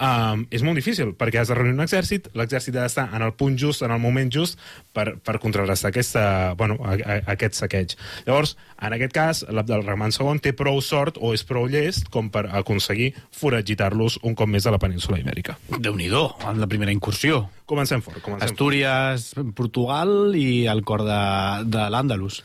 [0.00, 3.34] um, és molt difícil, perquè has de reunir un exèrcit, l'exèrcit ha d'estar en el
[3.38, 4.58] punt just, en el moment just,
[4.94, 7.96] per, per contrarrestar aquesta, bueno, a, a, aquest saqueig.
[8.26, 12.46] Llavors, en aquest cas, l'Abdelrahman II té prou sort o és prou llest com per
[12.60, 15.58] aconseguir foragitar-los un cop més a la península ibèrica.
[15.78, 17.48] déu nhi en la primera incursió.
[17.68, 18.22] Comencem fort.
[18.24, 19.54] Comencem Astúries, fort.
[19.54, 21.22] Portugal i el cor de,
[21.68, 22.42] de l'Àndalus.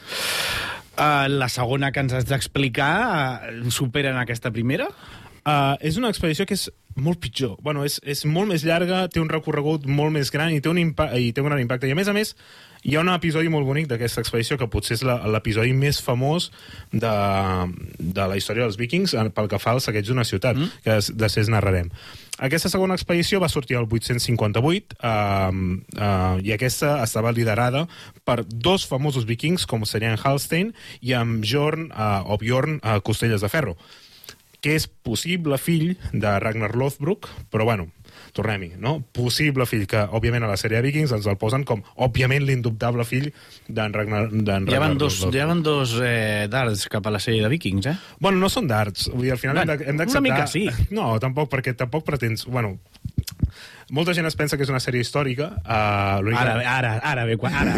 [0.93, 2.93] Uh, la segona que ens has d'explicar
[3.49, 4.91] uh, supera en aquesta primera?
[5.43, 7.57] Uh, és una expedició que és molt pitjor.
[7.63, 10.79] Bueno, és, és molt més llarga, té un recorregut molt més gran i té un,
[10.79, 11.89] i té un gran impacte.
[11.89, 12.33] I a més a més,
[12.83, 16.49] hi ha un episodi molt bonic d'aquesta expedició que potser és l'episodi més famós
[16.91, 17.13] de,
[17.97, 20.83] de la història dels vikings pel que fa al saqueig d'una ciutat, mm.
[20.85, 21.89] que després narrarem.
[22.43, 27.85] Aquesta segona expedició va sortir el 858 uh, uh, i aquesta estava liderada
[28.25, 33.45] per dos famosos vikings com serien Halstein i amb Bjorn uh, o Bjorn uh, Costelles
[33.45, 33.77] de Ferro
[34.63, 37.89] que és possible fill de Ragnar Lothbrok, però bueno,
[38.33, 38.95] tornem-hi, no?
[39.15, 43.05] Possible fill, que òbviament a la sèrie de Vikings ens el posen com, òbviament, l'indubtable
[43.07, 43.29] fill
[43.67, 47.43] d'en Ragnar, Ragnar ja van dos, ja van dos eh, darts cap a la sèrie
[47.43, 47.95] de Vikings, eh?
[48.23, 50.23] Bueno, no són darts, vull dir, al final bueno, hem d'acceptar...
[50.23, 50.65] Una mica sí.
[50.97, 52.47] No, tampoc, perquè tampoc pretens...
[52.47, 52.77] Bueno,
[53.91, 55.49] molta gent es pensa que és una sèrie històrica.
[55.63, 57.73] Uh, ara, ara, ara, bé, ara,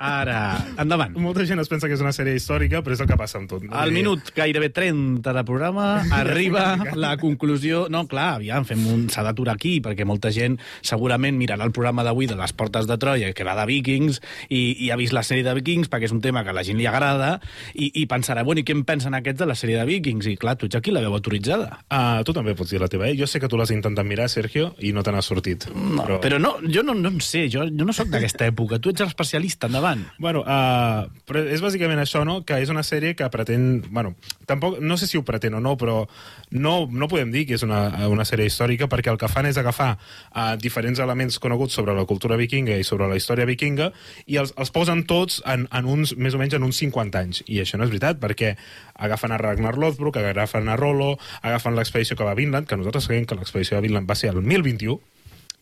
[0.00, 0.38] ara,
[0.80, 1.16] endavant.
[1.20, 3.50] Molta gent es pensa que és una sèrie històrica, però és el que passa amb
[3.50, 3.64] tot.
[3.66, 3.74] No?
[3.76, 5.88] Al minut gairebé 30 de programa
[6.20, 7.86] arriba la conclusió...
[7.90, 9.06] No, clar, aviam, fem un...
[9.12, 12.98] s'ha d'aturar aquí, perquè molta gent segurament mirarà el programa d'avui de les portes de
[13.00, 16.14] Troia, que va de vikings, i, i ha vist la sèrie de vikings perquè és
[16.14, 17.36] un tema que a la gent li agrada,
[17.74, 20.30] i, i pensarà, bueno, i què en pensen aquests de la sèrie de vikings?
[20.30, 21.80] I clar, tu ets aquí la veu autoritzada.
[21.90, 23.16] Uh, tu també pots dir la teva, eh?
[23.18, 25.66] Jo sé que tu l'has intentat mirar, Sergio, i no te n'ha sortit dit.
[25.74, 26.18] No, però...
[26.22, 28.80] però no, jo no, no en sé, jo, jo no sóc d'aquesta època.
[28.82, 30.02] Tu ets l'especialista, endavant.
[30.22, 33.82] Bueno, uh, però és bàsicament això, no?, que és una sèrie que pretén...
[33.90, 34.14] Bueno,
[34.48, 36.04] tampoc, no sé si ho pretén o no, però
[36.50, 39.58] no, no podem dir que és una, una sèrie històrica perquè el que fan és
[39.60, 43.90] agafar uh, diferents elements coneguts sobre la cultura vikinga i sobre la història vikinga
[44.26, 47.44] i els, els posen tots en, en uns, més o menys en uns 50 anys.
[47.46, 48.54] I això no és veritat, perquè
[49.00, 53.08] agafen a Ragnar Lothbrok, agafen a Rollo, agafen l'expedició que va a Vinland, que nosaltres
[53.08, 55.00] sabem que l'expedició de Vinland va ser el 1021,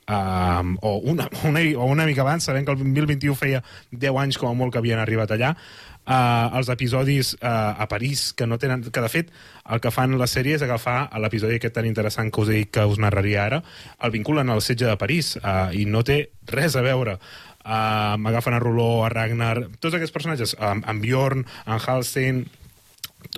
[0.09, 4.41] um, o, una, una, o una mica abans, sabem que el 2021 feia 10 anys
[4.41, 5.55] com a molt que havien arribat allà,
[6.09, 8.87] uh, els episodis uh, a París, que no tenen...
[8.91, 9.33] que de fet
[9.69, 12.87] el que fan la sèrie és agafar l'episodi aquest tan interessant que us dit que
[12.89, 13.63] us narraria ara,
[14.03, 17.19] el vinculen al setge de París, uh, i no té res a veure.
[17.69, 22.47] Uh, agafen a Roló, a Ragnar, tots aquests personatges, um, en Bjorn, en Halstein,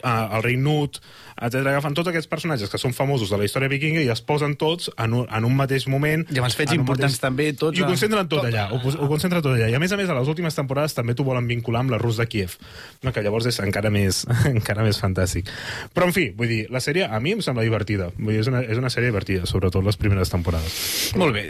[0.04, 1.00] uh, el rei Nut,
[1.40, 1.64] etc.
[1.72, 4.90] Agafen tots aquests personatges que són famosos de la història vikinga i es posen tots
[4.96, 6.26] en un, en un mateix moment.
[6.30, 8.48] I amb els fets importants també, tots I ho concentren tot, tot.
[8.50, 8.68] allà.
[8.72, 9.68] Ho, ho concentren tot allà.
[9.70, 11.98] I a més a més, a les últimes temporades també t'ho volen vincular amb la
[11.98, 12.56] Rus de Kiev.
[13.02, 14.22] No, que llavors és encara més,
[14.54, 15.48] encara més fantàstic.
[15.94, 18.10] Però, en fi, vull dir, la sèrie a mi em sembla divertida.
[18.18, 21.12] Vull dir, és una, és una sèrie divertida, sobretot les primeres temporades.
[21.18, 21.46] Molt bé.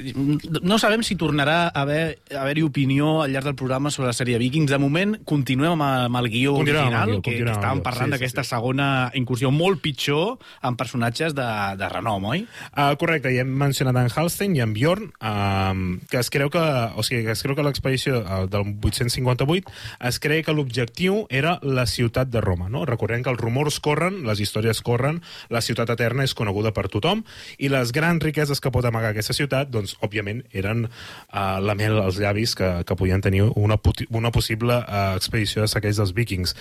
[0.63, 4.15] No sabem si tornarà a haver- a haver-hi opinió al llarg del programa sobre la
[4.17, 4.71] sèrie Vikings.
[4.71, 7.51] De moment, continuem amb, el- amb el guió Continuem amb el original, guió, que, que
[7.53, 8.51] estàvem parlant Sí, sí, d'aquesta sí.
[8.55, 11.47] segona incursió molt pitjor amb personatges de,
[11.81, 12.45] de renom, oi?
[12.71, 15.75] Uh, correcte, ja hem mencionat en Halstein i en Bjorn, uh,
[16.11, 16.63] que es creu que,
[16.95, 19.75] o sigui, que es creu que l'expedició uh, del 858
[20.11, 22.85] es creu que l'objectiu era la ciutat de Roma, no?
[22.89, 27.25] Recordem que els rumors corren, les històries corren, la ciutat eterna és coneguda per tothom,
[27.59, 31.99] i les grans riqueses que pot amagar aquesta ciutat, doncs, òbviament, eren uh, la mel
[32.01, 33.79] als llavis que, que podien tenir una,
[34.11, 36.57] una possible uh, expedició de saqueig dels vikings.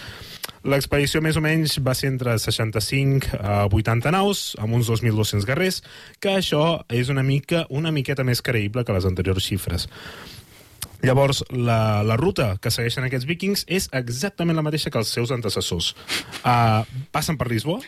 [0.67, 5.81] L'expedició més o menys va ser entre 65 a 80 naus, amb uns 2.200 guerrers,
[6.19, 9.87] que això és una mica una miqueta més creïble que les anteriors xifres.
[11.01, 15.31] Llavors, la, la ruta que segueixen aquests vikings és exactament la mateixa que els seus
[15.31, 15.93] antecessors.
[16.43, 16.83] Uh,
[17.15, 17.79] passen per Lisboa,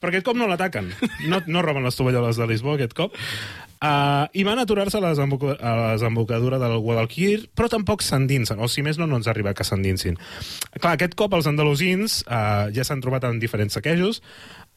[0.00, 0.92] però aquest cop no l'ataquen.
[1.26, 3.14] No, no roben les tovalloles de Lisboa aquest cop.
[3.82, 8.82] Uh, I van aturar-se a a la desembocadura del Guadalquivir, però tampoc s'endinsen, o si
[8.82, 10.18] més no, no ens arriba que s'endinsin.
[10.78, 14.22] Clar, aquest cop els andalusins uh, ja s'han trobat en diferents saquejos,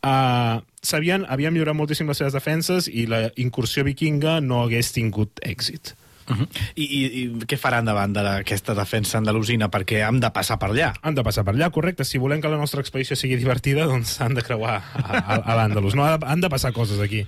[0.01, 5.37] uh, sabien, havien millorat moltíssim les seves defenses i la incursió vikinga no hagués tingut
[5.45, 5.93] èxit.
[6.27, 6.47] Uh -huh.
[6.75, 9.69] I, i, I què faran davant d'aquesta defensa andalusina?
[9.69, 10.93] Perquè hem de passar per allà.
[11.01, 12.03] Han de passar per allà, correcte.
[12.03, 15.55] Si volem que la nostra expedició sigui divertida, doncs han de creuar a, a, a
[15.55, 15.95] l'Àndalus.
[15.95, 17.25] No, han de passar coses aquí.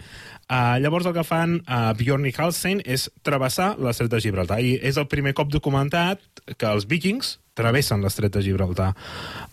[0.47, 4.61] Uh, llavors el que fan uh, Bjorn i Halstein és travessar l'estret de Gibraltar.
[4.63, 6.21] I és el primer cop documentat
[6.55, 8.93] que els vikings travessen l'estret de Gibraltar.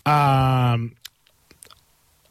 [0.07, 0.87] Uh,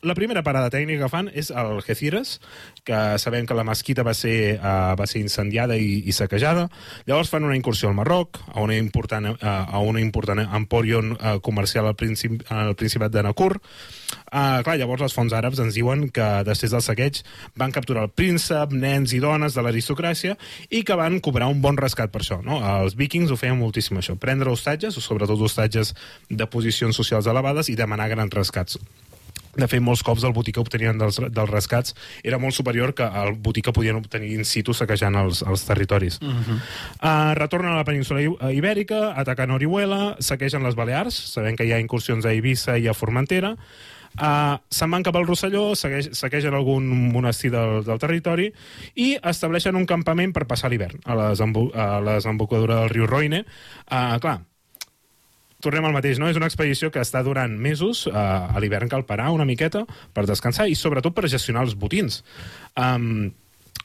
[0.04, 2.36] la primera parada tècnica que fan és el Algeciras,
[2.84, 6.68] que sabem que la mesquita va ser, uh, va ser incendiada i, i saquejada.
[7.08, 11.38] Llavors fan una incursió al Marroc, a una important, uh, a una important emporion uh,
[11.42, 13.62] comercial al, Princip al Principat de Nacur.
[14.28, 17.22] Uh, clar, llavors les fonts àrabs ens diuen que després del saqueig
[17.60, 20.36] van capturar el príncep, nens i dones de l'aristocràcia
[20.70, 22.42] i que van cobrar un bon rescat per això.
[22.44, 22.60] No?
[22.84, 25.96] Els vikings ho feien moltíssim això, prendre hostatges, sobretot hostatges
[26.30, 28.78] de posicions socials elevades i demanar grans rescats.
[29.54, 31.94] De fet, molts cops el botí que obtenien dels, dels rescats
[32.26, 36.20] era molt superior que el botí que podien obtenir in situ saquejant els, els territoris.
[36.22, 36.58] Uh -huh.
[36.58, 41.72] uh, retornen a la península eh, Ibèrica, ataquen Orihuela, saquegen les Balears, sabem que hi
[41.72, 43.56] ha incursions a Eivissa i a Formentera,
[44.14, 48.52] Uh, se'n van cap al Rosselló, segueix, saquegen algun monestir del, del territori
[48.94, 53.08] i estableixen un campament per passar l'hivern a, la desembo a la desembocadura del riu
[53.10, 53.42] Roine.
[53.90, 54.44] Uh, clar,
[55.64, 56.30] tornem al mateix, no?
[56.30, 60.28] És una expedició que està durant mesos, eh, a l'hivern cal parar una miqueta per
[60.30, 62.22] descansar i sobretot per gestionar els botins.
[62.76, 63.32] Um,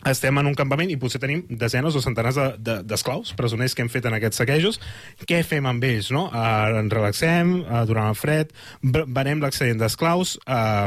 [0.07, 3.83] estem en un campament i potser tenim desenes o centenars d'esclaus, de, de, presoners que
[3.83, 4.79] hem fet en aquests saquejos.
[5.27, 6.29] Què fem amb ells, no?
[6.31, 10.87] Uh, ens relaxem uh, durant el fred, venem l'excedent d'esclaus, uh,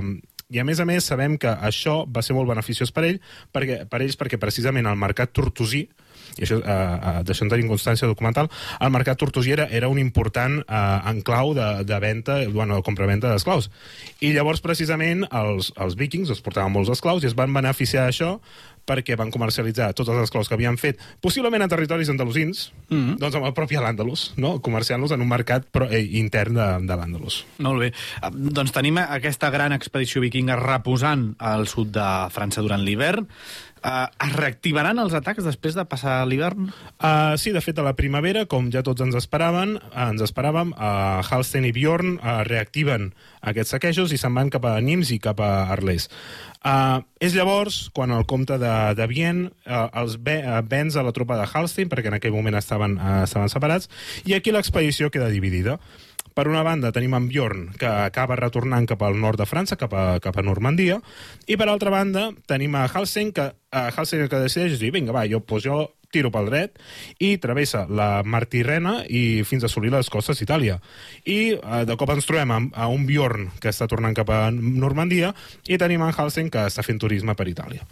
[0.52, 3.20] i a més a més sabem que això va ser molt beneficiós per ell,
[3.56, 5.86] perquè, per ells perquè precisament el mercat tortosí
[6.38, 10.00] i això, eh, eh, d'això en tenim constància documental, el mercat tortosí era, era un
[10.00, 13.70] important eh, enclau de, de venda, bueno, de compra-venda d'esclaus.
[14.22, 18.38] I llavors, precisament, els, els vikings es portaven molts esclaus i es van beneficiar d'això
[18.88, 23.18] perquè van comercialitzar tots els esclaus que havien fet, possiblement en territoris andalusins, mm -hmm.
[23.20, 24.60] doncs amb el propi l'Àndalus, no?
[24.62, 27.46] comerciant-los en un mercat pro, eh, intern de, de l'Àndalus.
[27.58, 27.94] Molt bé.
[28.22, 33.28] Ah, Doncs tenim aquesta gran expedició vikinga reposant al sud de França durant l'hivern.
[33.82, 36.68] Uh, es reactivaran els atacs després de passar l'hivern?
[37.02, 40.76] Uh, sí, de fet, a la primavera, com ja tots ens esperaven, uh, ens esperàvem,
[40.78, 43.10] uh, Halsten i Bjorn uh, reactiven
[43.42, 46.12] aquests saquejos i se'n van cap a Nims i cap a Arles.
[46.62, 51.06] Uh, és llavors quan el comte de, de Vienne uh, els ve, uh, venç a
[51.08, 53.90] la tropa de Halstein, perquè en aquell moment estaven, uh, estaven separats,
[54.30, 55.80] i aquí l'expedició queda dividida.
[56.34, 59.94] Per una banda tenim en Bjorn, que acaba retornant cap al nord de França, cap
[59.94, 61.02] a, cap a Normandia,
[61.48, 65.26] i per altra banda tenim a Halsen, que, a Halsen que decideix dir, vinga, va,
[65.28, 66.74] jo, pues jo tiro pel dret
[67.24, 70.76] i travessa la Mar Tirrena i fins a assolir les costes d'Itàlia.
[71.24, 74.42] I eh, de cop ens trobem amb, a un Bjorn que està tornant cap a
[74.52, 75.32] Normandia
[75.72, 77.88] i tenim en Halsen que està fent turisme per Itàlia.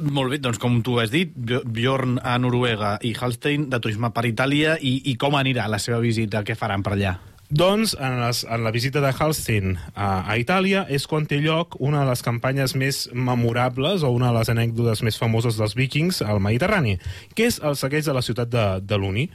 [0.00, 4.12] Molt bé, doncs com tu has dit, Bj- Bjorn a Noruega i Hallstein de turisme
[4.12, 7.16] per Itàlia i, i com anirà la seva visita, què faran per allà?
[7.50, 11.74] Doncs, en, les, en la visita de Hallstein a, a Itàlia és quan té lloc
[11.82, 16.22] una de les campanyes més memorables o una de les anècdotes més famoses dels vikings
[16.22, 16.94] al Mediterrani,
[17.34, 19.26] que és el saqueig de la ciutat de, de Luni,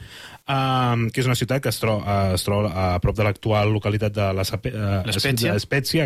[0.47, 3.71] um, que és una ciutat que es, tro, uh, es troba a prop de l'actual
[3.73, 5.01] localitat de la Sape, uh,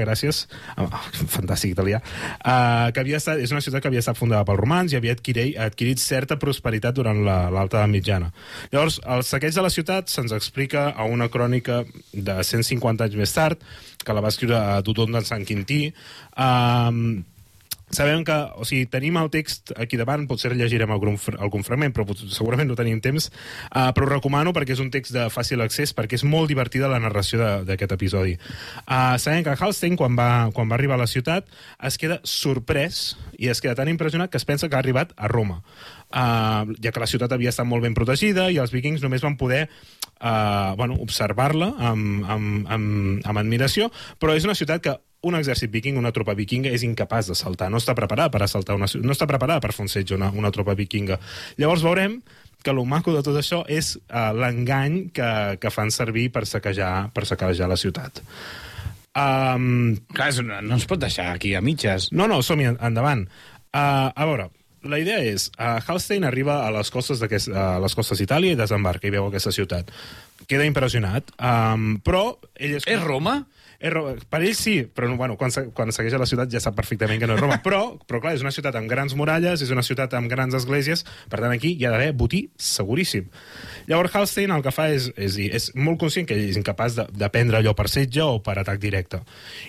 [0.05, 0.45] gràcies,
[0.77, 0.87] uh,
[1.35, 1.99] fantàstic italià,
[2.39, 5.15] uh, que havia estat, és una ciutat que havia estat fundada pels romans i havia
[5.17, 8.31] adquirit, adquirit certa prosperitat durant la- l'alta edat mitjana.
[8.71, 11.83] Llavors, el saqueig de la ciutat se'ns explica a una crònica
[12.13, 13.59] de 150 anys més tard,
[14.05, 15.93] que la va escriure a Dudon de Sant Quintí,
[16.37, 17.23] um,
[17.89, 22.05] Sabem que, o sigui, tenim el text aquí davant, potser llegirem algun, algun fragment, però
[22.05, 23.29] pot- segurament no tenim temps,
[23.73, 26.99] uh, però recomano perquè és un text de fàcil accés, perquè és molt divertida la
[27.01, 28.35] narració d'aquest episodi.
[28.85, 31.49] Uh, sabem que Halstein, quan va, quan va arribar a la ciutat,
[31.81, 35.27] es queda sorprès i es queda tan impressionat que es pensa que ha arribat a
[35.27, 35.63] Roma,
[36.13, 39.37] uh, ja que la ciutat havia estat molt ben protegida i els vikings només van
[39.37, 39.65] poder
[40.21, 45.72] uh, bueno, observar-la amb, amb, amb, amb admiració, però és una ciutat que un exèrcit
[45.72, 47.67] viking, una tropa vikinga, és incapaç de saltar.
[47.72, 51.20] No està preparada per assaltar una no està preparada per setge una, una tropa vikinga.
[51.57, 52.22] Llavors veurem
[52.63, 57.09] que el maco de tot això és uh, l'engany que, que fan servir per saquejar,
[57.15, 58.22] per saquejar la ciutat.
[59.15, 62.11] Um, Clar, una- no ens pot deixar aquí a mitges.
[62.11, 63.26] no, no, som-hi, endavant.
[63.74, 64.49] Uh, a veure,
[64.84, 68.55] la idea és, uh, Hallstein arriba a les costes d'aquest- a les costes d'Itàlia i
[68.55, 69.91] desembarca i veu aquesta ciutat.
[70.47, 72.88] Queda impressionat, um, però ell és...
[72.88, 73.45] És Roma?
[73.80, 74.11] És Roma.
[74.27, 77.21] Per ell sí, però no, bueno, quan, quan segueix a la ciutat ja sap perfectament
[77.21, 77.61] que no és Roma.
[77.69, 81.03] Però, però clar, és una ciutat amb grans muralles, és una ciutat amb grans esglésies,
[81.30, 83.27] per tant aquí hi ha d'haver botí seguríssim.
[83.89, 87.05] Llavors Hallstein el que fa és, és, és molt conscient que ell és incapaç de,
[87.13, 89.21] de prendre allò per setge o per atac directe.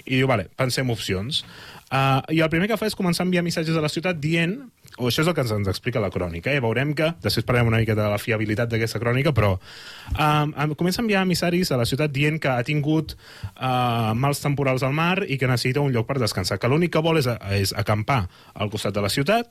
[0.06, 1.44] I diu, vale, pensem opcions.
[1.90, 4.52] Uh, I el primer que fa és començar a enviar missatges a la ciutat dient,
[5.00, 6.60] o això és el que ens, ens explica la crònica, eh?
[6.62, 11.04] veurem que, després parlem una mica de la fiabilitat d'aquesta crònica, però um, comença a
[11.04, 15.34] enviar emissaris a la ciutat dient que ha tingut uh, mals temporals al mar i
[15.34, 17.26] que necessita un lloc per descansar, que l'únic que vol és,
[17.58, 18.22] és acampar
[18.54, 19.50] al costat de la ciutat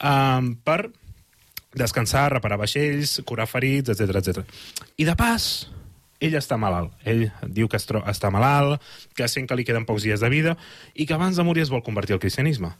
[0.00, 0.86] um, per
[1.76, 4.44] descansar, reparar vaixells, curar ferits, etc etc.
[4.96, 5.66] I de pas,
[6.24, 6.94] ell està malalt.
[7.04, 8.82] Ell diu que està malalt,
[9.16, 10.56] que sent que li queden pocs dies de vida
[10.94, 12.72] i que abans de morir es vol convertir al cristianisme.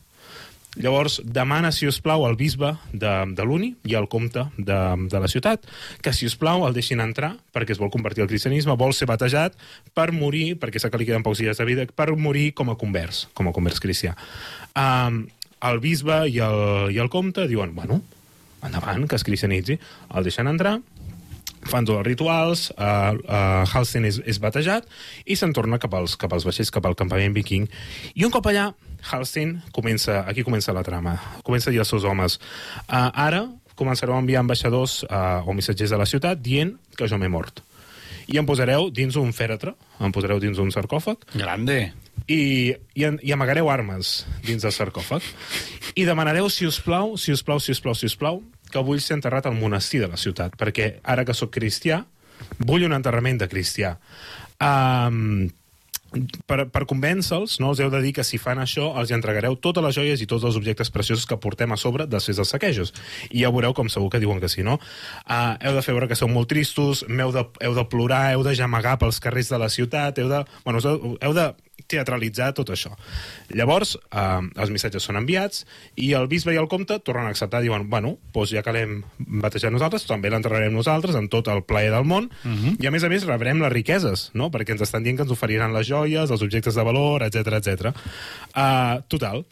[0.74, 4.78] Llavors, demana, si us plau, al bisbe de, de l'Uni i al comte de,
[5.10, 5.68] de la ciutat
[6.02, 9.06] que, si us plau, el deixin entrar perquè es vol convertir al cristianisme, vol ser
[9.06, 9.54] batejat
[9.94, 12.78] per morir, perquè sap que li queden pocs dies de vida, per morir com a
[12.80, 14.16] convers, com a convers cristià.
[14.74, 15.22] Um,
[15.64, 18.02] el bisbe i el, i el comte diuen, bueno,
[18.64, 19.78] endavant, que es cristianitzi.
[20.10, 20.78] El deixen entrar,
[21.68, 24.88] fan tots els rituals, uh, uh, Halstein és, és batejat
[25.24, 27.68] i se'n torna cap als, cap als vaixells, cap al campament viking.
[28.14, 28.70] I un cop allà,
[29.10, 32.38] Halstein comença, aquí comença la trama, comença a dir als seus homes,
[32.88, 37.18] uh, ara començareu a enviar ambaixadors uh, o missatgers a la ciutat dient que jo
[37.18, 37.64] m'he mort.
[38.30, 41.92] I em posareu dins un fèretre, em posareu dins un sarcòfag, Grande.
[42.26, 45.26] i, i, i amagareu armes dins del sarcòfag
[45.94, 48.40] i demanareu, si us plau, si us plau, si us plau, si us plau,
[48.72, 52.04] que vull ser enterrat al monestir de la ciutat, perquè ara que sóc cristià,
[52.58, 53.96] vull un enterrament de cristià.
[54.62, 55.50] Um,
[56.46, 59.56] per, per convèncer-los, no, els heu de dir que si fan això els hi entregareu
[59.58, 62.94] totes les joies i tots els objectes preciosos que portem a sobre després dels saquejos.
[63.30, 64.78] I ja veureu com segur que diuen que sí, no?
[65.26, 68.46] Uh, heu de fer veure que sou molt tristos, heu de, heu de plorar, heu
[68.46, 71.50] de gemegar pels carrers de la ciutat, heu de, bueno, heu, heu de
[71.90, 72.92] teatralitzar tot això.
[73.54, 75.64] Llavors, uh, els missatges són enviats
[76.00, 79.00] i el bisbe i el comte tornen a acceptar, diuen, bueno, doncs ja que l'hem
[79.44, 82.76] batejat nosaltres, també l'enterrarem nosaltres amb tot el plaer del món uh -huh.
[82.80, 84.50] i a més a més rebrem les riqueses, no?
[84.50, 87.94] perquè ens estan dient que ens oferiran les joies, els objectes de valor, etc etc.
[88.54, 89.44] Uh, total,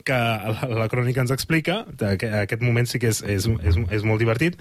[0.00, 1.82] que la, la crònica ens explica,
[2.18, 4.56] que aquest moment sí que és, és, és, és molt divertit,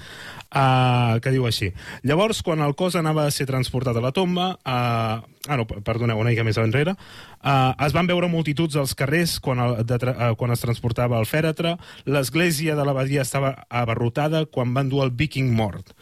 [0.51, 1.71] uh, que diu així.
[2.07, 6.19] Llavors, quan el cos anava a ser transportat a la tomba, uh, ah, no, perdoneu,
[6.19, 6.97] una mica més enrere,
[7.39, 11.29] uh, es van veure multituds als carrers quan, el, de, uh, quan es transportava el
[11.29, 15.95] fèretre, l'església de l'abadia estava abarrotada quan van dur el viking mort.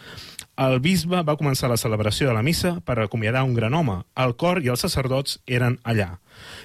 [0.60, 3.94] El bisbe va començar la celebració de la missa per acomiadar un gran home.
[4.20, 6.10] El cor i els sacerdots eren allà.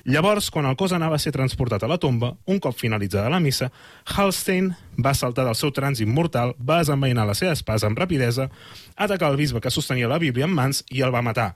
[0.02, 3.38] Llavors, quan el cos anava a ser transportat a la tomba, un cop finalitzada la
[3.44, 3.68] missa,
[4.10, 8.48] Hallstein va saltar del seu trànsit mortal, va desenvainar la seva espasa amb rapidesa,
[8.96, 11.52] atacar el bisbe que sostenia la Bíblia en mans i el va matar.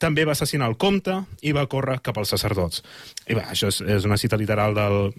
[0.00, 2.84] També va assassinar el comte i va córrer cap als sacerdots.
[3.24, 5.14] I bé, això és, és una cita literal del,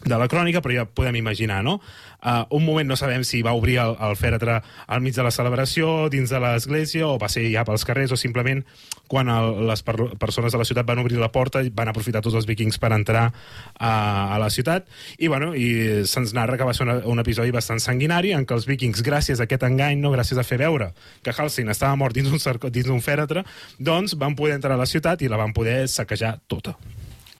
[0.00, 1.80] de la crònica, però ja podem imaginar, no?
[2.20, 5.32] Uh, un moment no sabem si va obrir el, el fèretre al mig de la
[5.32, 8.62] celebració, dins de l'església, o va ser ja pels carrers, o simplement
[9.10, 12.36] quan el, les per, persones de la ciutat van obrir la porta van aprofitar tots
[12.36, 16.74] els vikings per entrar uh, a la ciutat, i, bueno, i se'ns narra que va
[16.76, 20.12] ser una, un episodi bastant sanguinari en què els vikings, gràcies a aquest engany, no,
[20.16, 20.92] gràcies a fer veure
[21.24, 23.44] que Halstein estava mort dins un, cerco, dins un fèretre,
[23.78, 26.76] doncs van poder entrar a la ciutat i la van poder saquejar tota.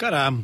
[0.01, 0.43] Caram,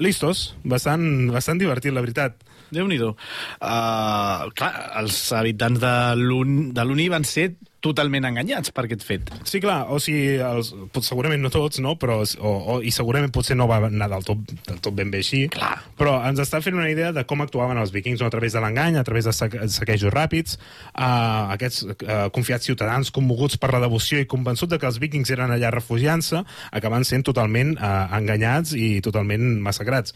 [0.00, 2.38] Listos, bastant, bastant divertit, la veritat.
[2.72, 3.12] Déu-n'hi-do.
[3.60, 4.72] Uh, clar,
[5.02, 7.50] els habitants de l'Uni van ser
[7.82, 9.32] totalment enganyats per aquest fet.
[9.48, 11.96] Sí, clar, o sigui, els, pot, segurament no tots, no?
[12.00, 15.22] Però, o, o, i segurament potser no va anar del tot, del tot ben bé
[15.24, 15.74] així, Clar.
[15.98, 18.30] però ens està fent una idea de com actuaven els vikings, no?
[18.30, 20.58] a través de l'engany, a través de saque, saquejos ràpids,
[20.94, 21.96] uh, aquests uh,
[22.34, 26.44] confiats ciutadans commoguts per la devoció i convençuts de que els vikings eren allà refugiant-se,
[26.72, 30.14] acaben sent totalment uh, enganyats i totalment massacrats.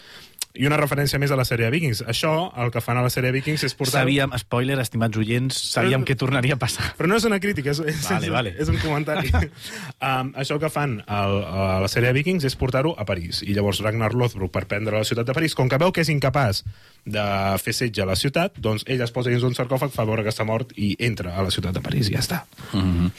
[0.56, 2.02] I una referència més a la sèrie Vikings.
[2.08, 2.32] Això,
[2.62, 4.04] el que fan a la sèrie Vikings és portar...
[4.04, 6.92] Sabíem, spoiler, estimats oients, sabíem Però- què tornaria a passar.
[6.98, 8.54] Però no és una crítica, és, és, Vale, és, vale.
[8.64, 9.32] és un comentari.
[10.08, 13.42] um, això que fan al, a la sèrie Vikings és portar-ho a París.
[13.46, 16.12] I llavors Ragnar Lothbrok, per prendre la ciutat de París, com que veu que és
[16.12, 16.64] incapaç
[17.06, 17.22] de
[17.62, 20.32] fer setge a la ciutat, doncs ell es posa dins un sarcòfag, fa veure que
[20.32, 22.42] està mort i entra a la ciutat de París i ja està.
[22.72, 23.10] Mm -hmm.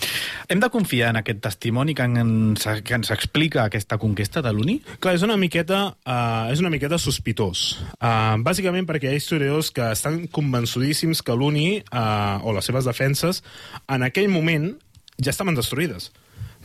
[0.50, 4.82] Hem de confiar en aquest testimoni que ens, que ens explica aquesta conquesta de l'Uni?
[5.00, 6.98] Clar, és una miqueta, uh, és una miqueta
[7.28, 7.84] sospitós.
[8.00, 12.86] Uh, bàsicament perquè hi ha historiadors que estan convençudíssims que l'Uni uh, o les seves
[12.88, 13.44] defenses
[13.90, 14.72] en aquell moment
[15.20, 16.12] ja estaven destruïdes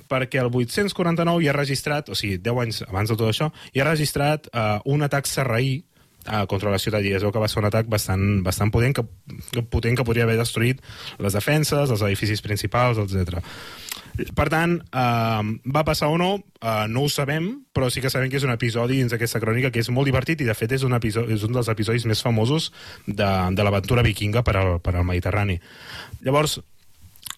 [0.08, 3.80] perquè el 849 hi ha registrat, o sigui, 10 anys abans de tot això, hi
[3.80, 5.82] ha registrat uh, un atac serraí
[6.28, 8.94] uh, contra la ciutat i es veu que va ser un atac bastant, bastant potent,
[8.94, 10.84] que, potent que podria haver destruït
[11.18, 13.40] les defenses, els edificis principals, etc.
[14.12, 18.28] Per tant, uh, va passar o no, uh, no ho sabem, però sí que sabem
[18.30, 20.84] que és un episodi dins d'aquesta crònica que és molt divertit i, de fet, és
[20.84, 22.70] un, episodi, és un dels episodis més famosos
[23.06, 25.56] de, de l'aventura vikinga per al, per al Mediterrani.
[26.26, 26.58] Llavors,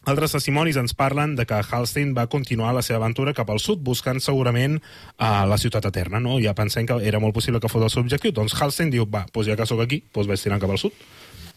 [0.05, 3.81] altres testimonis ens parlen de que Halstein va continuar la seva aventura cap al sud,
[3.81, 6.37] buscant segurament uh, la ciutat eterna, no?
[6.43, 8.35] Ja pensem que era molt possible que fos el seu objectiu.
[8.37, 10.99] Doncs Halstein diu, va, doncs ja que sóc aquí, doncs vaig tirant cap al sud.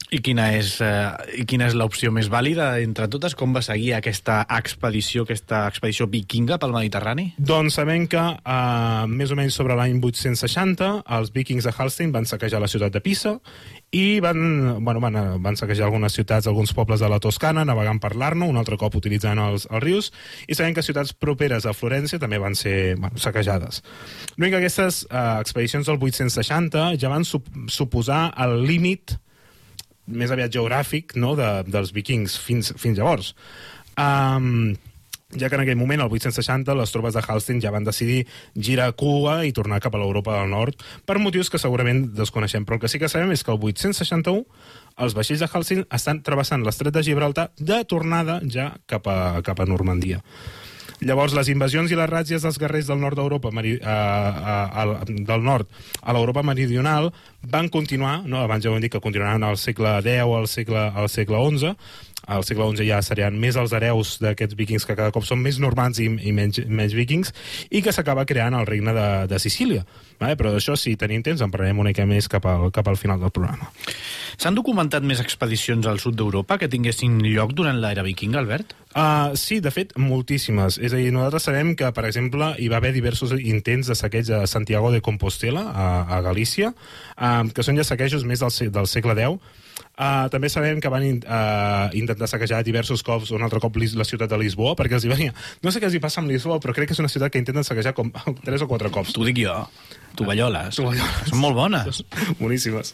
[0.08, 3.34] I quina és, eh, i quina és l'opció més vàlida entre totes?
[3.36, 7.34] Com va seguir aquesta expedició, aquesta expedició vikinga pel Mediterrani?
[7.38, 12.30] Doncs sabem que uh, més o menys sobre l'any 860 els vikings de Halstein van
[12.30, 13.36] saquejar la ciutat de Pisa
[13.92, 14.40] i van,
[14.80, 18.48] bueno, van, eh, van saquejar algunes ciutats, alguns pobles de la Toscana, navegant per l'Arno,
[18.48, 20.12] un altre cop utilitzant els, els rius,
[20.48, 23.84] i sabem que ciutats properes a Florència també van ser bueno, saquejades.
[24.38, 29.20] L'únic que aquestes uh, expedicions del 860 ja van sup suposar el límit
[30.08, 33.34] més aviat geogràfic no, de, dels vikings fins, fins llavors.
[33.98, 34.76] Um,
[35.36, 38.22] ja que en aquell moment, el 860, les tropes de Halstein ja van decidir
[38.56, 42.64] girar cua i tornar cap a l'Europa del Nord per motius que segurament desconeixem.
[42.64, 44.46] Però el que sí que sabem és que el 861
[45.04, 49.60] els vaixells de Halstein estan travessant l'estret de Gibraltar de tornada ja cap a, cap
[49.60, 50.24] a Normandia.
[51.06, 53.98] Llavors, les invasions i les ràtzies dels guerrers del nord d'Europa, meri- a,
[54.82, 55.70] a, del nord
[56.02, 57.12] a l'Europa meridional,
[57.46, 58.40] van continuar, no?
[58.42, 60.08] abans ja hem dit que continuaran al segle X,
[60.40, 61.76] al segle, al segle XI,
[62.28, 65.62] al segle XI ja serien més els hereus d'aquests vikings que cada cop són més
[65.64, 67.34] normands i, i menys, menys vikings,
[67.72, 69.86] i que s'acaba creant el regne de, de Sicília.
[70.20, 70.36] Vale?
[70.38, 73.22] Però d'això, si tenim temps, en parlarem una mica més cap al, cap al final
[73.22, 73.70] del programa.
[74.38, 78.76] S'han documentat més expedicions al sud d'Europa que tinguessin lloc durant l'era vikinga, Albert?
[78.98, 80.80] Uh, sí, de fet, moltíssimes.
[80.82, 84.32] És a dir, nosaltres sabem que, per exemple, hi va haver diversos intents de saqueig
[84.34, 88.90] a Santiago de Compostela, a, a Galícia, uh, que són ja saquejos més del, del
[88.90, 89.64] segle X.
[89.98, 94.06] Uh, també sabem que van in, uh, intentar saquejar diversos cops, un altre cop, la
[94.06, 95.34] ciutat de Lisboa, perquè els hi venia...
[95.66, 97.42] No sé què els hi passa amb Lisboa, però crec que és una ciutat que
[97.42, 98.12] intenten saquejar com
[98.46, 99.16] tres o quatre cops.
[99.16, 99.56] T'ho dic jo.
[100.18, 100.78] Tovalloles.
[100.78, 101.32] Tovalloles.
[101.32, 102.04] Són molt bones.
[102.38, 102.94] Boníssimes.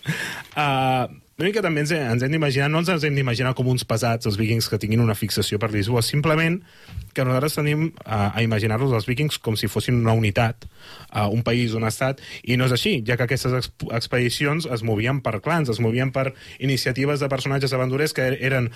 [0.56, 4.28] Uh, una mica també ens, ens hem d'imaginar, no ens hem d'imaginar com uns pesats,
[4.30, 6.60] els vikings, que tinguin una fixació per Lisboa, simplement
[7.14, 10.66] que nosaltres tenim uh, a imaginar-los els vikings com si fossin una unitat,
[11.14, 14.82] uh, un país, un estat, i no és així, ja que aquestes exp expedicions es
[14.86, 18.70] movien per clans, es movien per iniciatives de personatges aventurers que er- eren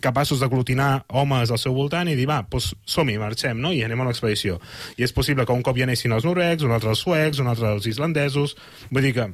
[0.00, 3.72] capaços d'aglutinar homes al seu voltant i dir, va, doncs som-hi, marxem, no?
[3.72, 4.60] i anem a l'expedició.
[4.96, 7.52] I és possible que un cop hi anessin els noruecs, un altre els suecs, un
[7.52, 8.56] altre els islandesos,
[8.90, 9.28] vull dir que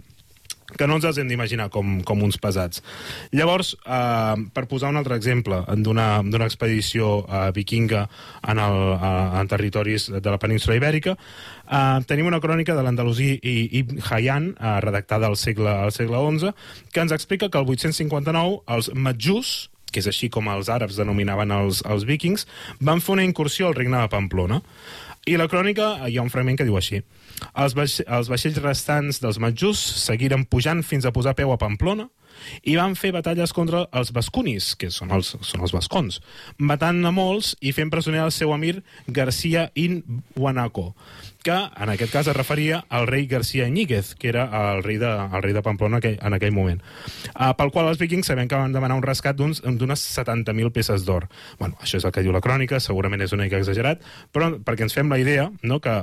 [0.77, 2.83] que no ens els hem d'imaginar com, com uns pesats.
[3.37, 8.07] Llavors, eh, per posar un altre exemple d'una expedició eh, vikinga
[8.49, 13.33] en, el, eh, en territoris de la península ibèrica, eh, tenim una crònica de l'Andalusí
[13.43, 16.55] Ibn Hayyan, eh, redactada al segle, al segle XI,
[16.93, 21.51] que ens explica que el 859 els matjús, que és així com els àrabs denominaven
[21.51, 22.47] els, els vikings,
[22.81, 24.61] van fer una incursió al regne de Pamplona.
[25.27, 27.03] I la crònica, hi ha un fragment que diu així.
[27.55, 32.09] Els, vaix els vaixells restants dels matjús seguiren pujant fins a posar peu a Pamplona
[32.65, 36.21] i van fer batalles contra els bascunis, que són els, són els bascons,
[36.59, 40.01] matant a molts i fent presoner el seu emir Garcia in
[40.37, 40.95] Guanaco,
[41.45, 45.09] que en aquest cas es referia al rei Garcia Iñiguez, que era el rei de,
[45.09, 46.83] el rei de Pamplona aquell, en aquell moment.
[47.33, 51.29] Uh, pel qual els vikings sabem que van demanar un rescat d'unes 70.000 peces d'or.
[51.59, 54.87] Bueno, això és el que diu la crònica, segurament és una mica exagerat, però perquè
[54.87, 56.03] ens fem la idea no, que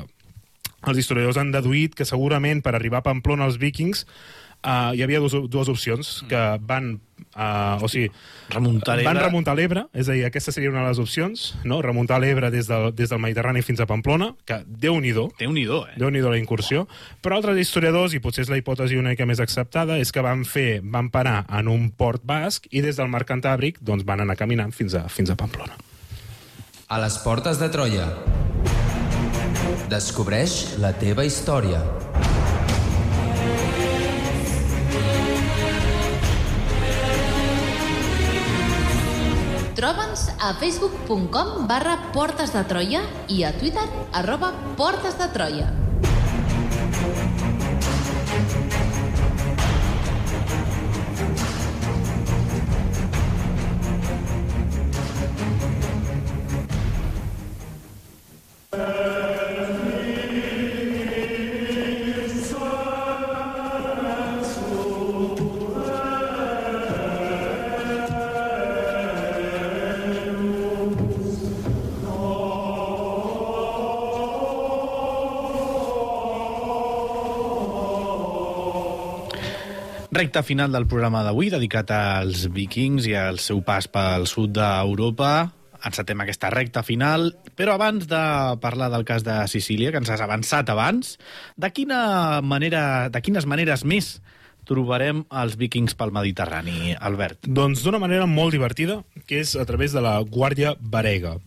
[0.86, 5.22] els historiadors han deduït que segurament per arribar a Pamplona els vikings uh, hi havia
[5.24, 6.98] dos, dues opcions que van
[7.38, 8.08] Uh, o sigui,
[8.50, 9.14] Remuntar l'Ebre.
[9.14, 11.84] van remuntar l'Ebre, és a dir, aquesta seria una de les opcions, no?
[11.86, 16.00] remuntar l'Ebre des, del, des del Mediterrani fins a Pamplona, que déu-n'hi-do, Déu-n'hi-do, eh?
[16.02, 16.88] déu nhi la incursió,
[17.22, 20.48] però altres historiadors, i potser és la hipòtesi una mica més acceptada, és que van
[20.50, 24.40] fer, van parar en un port basc i des del mar Cantàbric doncs, van anar
[24.40, 25.78] caminant fins a, fins a Pamplona.
[26.90, 28.10] A les portes de Troia.
[29.88, 31.78] Descobreix la teva història.
[39.80, 45.72] Troba'ns a facebook.com barra Portes de Troia i a Twitter arroba Portes de Troia.
[80.18, 85.52] Recte final del programa d'avui, dedicat als vikings i al seu pas pel sud d'Europa.
[85.86, 88.22] Encetem aquesta recta final, però abans de
[88.64, 91.20] parlar del cas de Sicília, que ens has avançat abans,
[91.54, 92.82] de quina manera,
[93.14, 94.16] de quines maneres més
[94.66, 97.46] trobarem els vikings pel Mediterrani, Albert?
[97.46, 101.38] Doncs d'una manera molt divertida, que és a través de la Guàrdia Varega.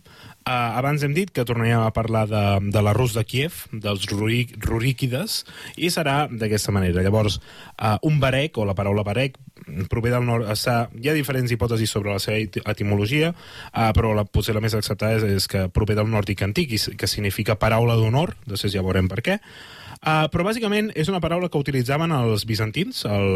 [0.41, 4.07] Uh, abans hem dit que tornaríem a parlar de, de la Rus de Kiev, dels
[4.09, 5.35] Ruríquides,
[5.77, 7.03] i serà d'aquesta manera.
[7.05, 7.37] Llavors,
[7.77, 9.37] uh, un varec, o la paraula varec,
[9.91, 10.47] prové del nord...
[10.49, 14.63] Està, hi ha diferents hipòtesis sobre la seva eti- etimologia, uh, però la, potser la
[14.65, 18.73] més acceptada és, és que prové del nòrdic antic, i que significa paraula d'honor, després
[18.73, 19.37] ja veurem per què.
[20.01, 23.27] Uh, però bàsicament és una paraula que utilitzaven els bizantins, el,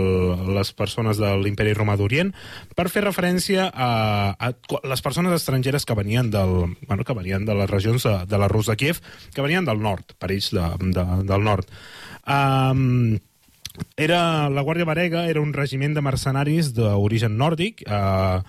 [0.55, 2.32] les persones de l'imperi romà d'Orient,
[2.74, 3.89] per fer referència a,
[4.34, 4.49] a
[4.89, 8.49] les persones estrangeres que venien, del, bueno, que venien de les regions de, de la
[8.49, 9.03] Rus de Kiev,
[9.36, 11.70] que venien del nord, per ells de, de, del nord.
[12.26, 13.22] Um,
[13.96, 17.86] era, la Guàrdia Varega era un regiment de mercenaris d'origen nòrdic.
[17.88, 18.40] Eh,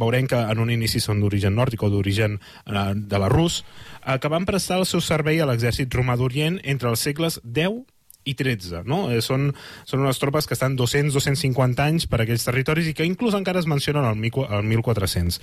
[0.00, 3.62] veurem que en un inici són d'origen nòrdic o d'origen eh, de la rus,
[4.04, 7.84] eh, que van prestar el seu servei a l'exèrcit romà d'Orient entre els segles X
[8.28, 9.06] i 13, no?
[9.12, 9.52] Eh, són,
[9.88, 13.68] són unes tropes que estan 200-250 anys per aquells territoris i que inclús encara es
[13.70, 15.40] mencionen al 1400.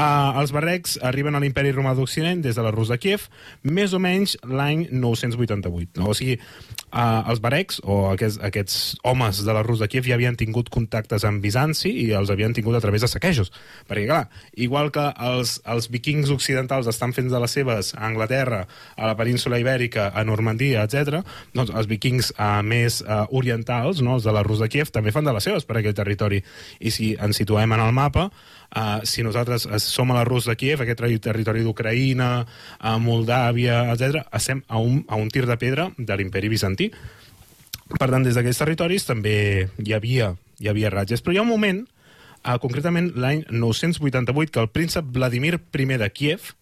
[0.00, 3.26] Uh, els barrecs arriben a l'imperi romà d'Occident des de la Rus de Kiev
[3.68, 5.98] més o menys l'any 988.
[6.00, 6.06] No?
[6.08, 6.38] O sigui,
[6.88, 10.70] uh, els barrecs, o aquests, aquests homes de la Rus de Kiev ja havien tingut
[10.72, 13.52] contactes amb Bizanci i els havien tingut a través de saquejos.
[13.90, 14.22] Perquè, clar,
[14.56, 18.62] igual que els, els vikings occidentals estan fent de les seves a Anglaterra,
[18.96, 21.20] a la península ibèrica, a Normandia, etc,
[21.52, 25.12] doncs els vikings uh, més uh, orientals, no, els de la Rus de Kiev, també
[25.12, 26.40] fan de les seves per aquell territori.
[26.80, 28.30] I si ens situem en el mapa,
[28.70, 32.46] Uh, si nosaltres es- som a la Rus de Kiev, aquest terri- territori d'Ucraïna,
[32.78, 36.90] a Moldàvia, etc, estem a un, a un tir de pedra de l'imperi bizantí.
[37.98, 41.20] Per tant, des d'aquests territoris també hi havia, hi havia ratges.
[41.22, 41.82] Però hi ha un moment,
[42.44, 46.52] uh, concretament l'any 988, que el príncep Vladimir I de Kiev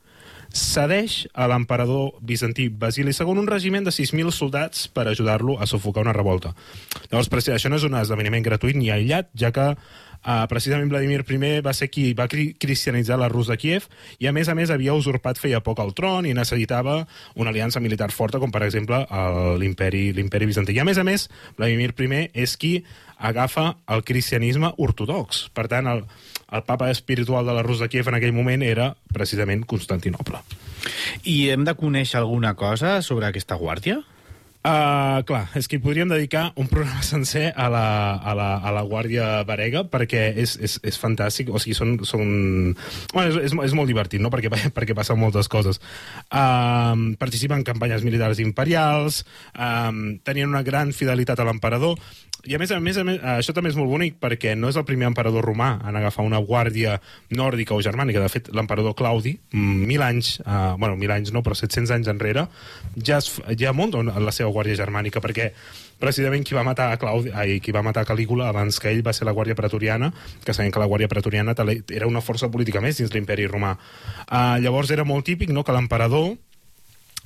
[0.48, 6.00] cedeix a l'emperador bizantí Basili II un regiment de 6.000 soldats per ajudar-lo a sufocar
[6.06, 6.54] una revolta.
[7.10, 9.74] Llavors, per això no és un esdeveniment gratuït ni aïllat, ja que
[10.24, 13.88] uh, precisament Vladimir I va ser qui va cri cristianitzar la Rus de Kiev
[14.18, 17.80] i, a més a més, havia usurpat feia poc el tron i necessitava una aliança
[17.80, 19.04] militar forta, com per exemple
[19.58, 20.74] l'imperi bizantí.
[20.74, 22.84] I, a més a més, Vladimir I és qui
[23.18, 25.48] agafa el cristianisme ortodox.
[25.54, 26.04] Per tant, el,
[26.52, 30.40] el papa espiritual de la Rus de Kiev en aquell moment era precisament Constantinople.
[31.24, 34.00] I hem de conèixer alguna cosa sobre aquesta guàrdia?
[34.68, 37.84] Uh, clar, és que podríem dedicar un programa sencer a la,
[38.20, 41.94] a la, a la Guàrdia Varega perquè és, és, és fantàstic, o sigui, són...
[42.04, 42.74] són...
[43.14, 45.80] Bueno, és, és, és molt divertit, no?, perquè, perquè passen moltes coses.
[46.28, 49.22] Um, participen en campanyes militars imperials,
[49.56, 51.96] um, tenien una gran fidelitat a l'emperador,
[52.48, 54.76] I a més, a més, a més, això també és molt bonic perquè no és
[54.80, 56.94] el primer emperador romà en agafar una guàrdia
[57.36, 58.22] nòrdica o germànica.
[58.24, 62.08] De fet, l'emperador Claudi, mm, mil anys, eh, bueno, mil anys no, però 700 anys
[62.08, 62.46] enrere,
[62.96, 63.28] ja, es,
[63.60, 65.50] ja munta la seva guàrdia germànica, perquè
[66.00, 69.04] precisament qui va matar a Claudi, ai, qui va matar a Calígula abans que ell
[69.04, 70.12] va ser la Guàrdia Pretoriana,
[70.44, 71.52] que sabem que la Guàrdia Pretoriana
[71.92, 73.76] era una força política més dins l'imperi romà.
[74.24, 76.38] Uh, llavors era molt típic no, que l'emperador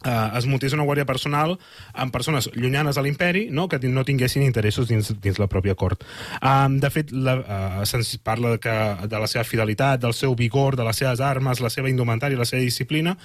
[0.05, 1.57] eh, es muntés una guàrdia personal
[1.93, 3.69] amb persones llunyanes a l'imperi no?
[3.69, 6.05] que no tinguessin interessos dins, dins la pròpia cort.
[6.41, 8.77] Um, de fet, la, uh, se'ns parla de, que,
[9.09, 12.49] de la seva fidelitat, del seu vigor, de les seves armes, la seva indumentària, la
[12.49, 13.17] seva disciplina,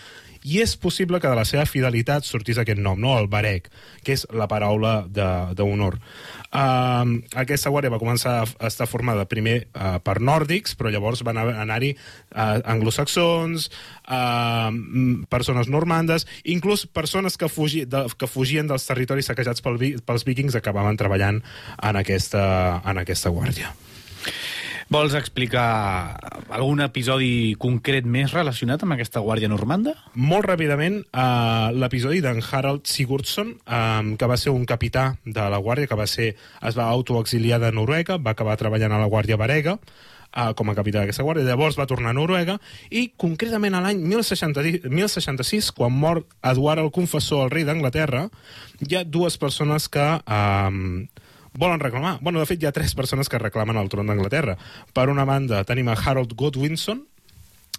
[0.43, 3.15] i és possible que de la seva fidelitat sortís aquest nom, no?
[3.17, 3.69] el barec,
[4.05, 5.97] que és la paraula d'honor.
[6.47, 11.39] Uh, aquesta guàrdia va començar a estar formada primer uh, per nòrdics, però llavors van
[11.41, 13.69] anar-hi uh, anglosaxons,
[14.07, 14.69] uh,
[15.29, 20.57] persones normandes, inclús persones que, fugi, de, que fugien dels territoris saquejats pel, pels vikings
[20.57, 21.41] acabaven treballant
[21.83, 22.47] en aquesta,
[22.85, 23.73] en aquesta guàrdia.
[24.87, 26.15] Vols explicar
[26.47, 29.97] algun episodi concret més relacionat amb aquesta guàrdia normanda?
[30.15, 35.59] Molt ràpidament, uh, l'episodi d'en Harald Sigurdsson, um, que va ser un capità de la
[35.59, 36.29] guàrdia, que va ser,
[36.63, 40.79] es va autoexiliar de Noruega, va acabar treballant a la guàrdia varega, uh, com a
[40.79, 41.49] capità d'aquesta guàrdia.
[41.51, 42.55] Llavors va tornar a Noruega
[42.87, 48.29] i, concretament, a l'any 1066, quan mor Eduard el Confessor, el rei d'Anglaterra,
[48.87, 50.13] hi ha dues persones que...
[50.23, 51.25] Uh,
[51.57, 52.19] volen reclamar.
[52.21, 54.55] Bueno, de fet, hi ha tres persones que reclamen el tron d'Anglaterra.
[54.93, 57.01] Per una banda, tenim a Harold Godwinson,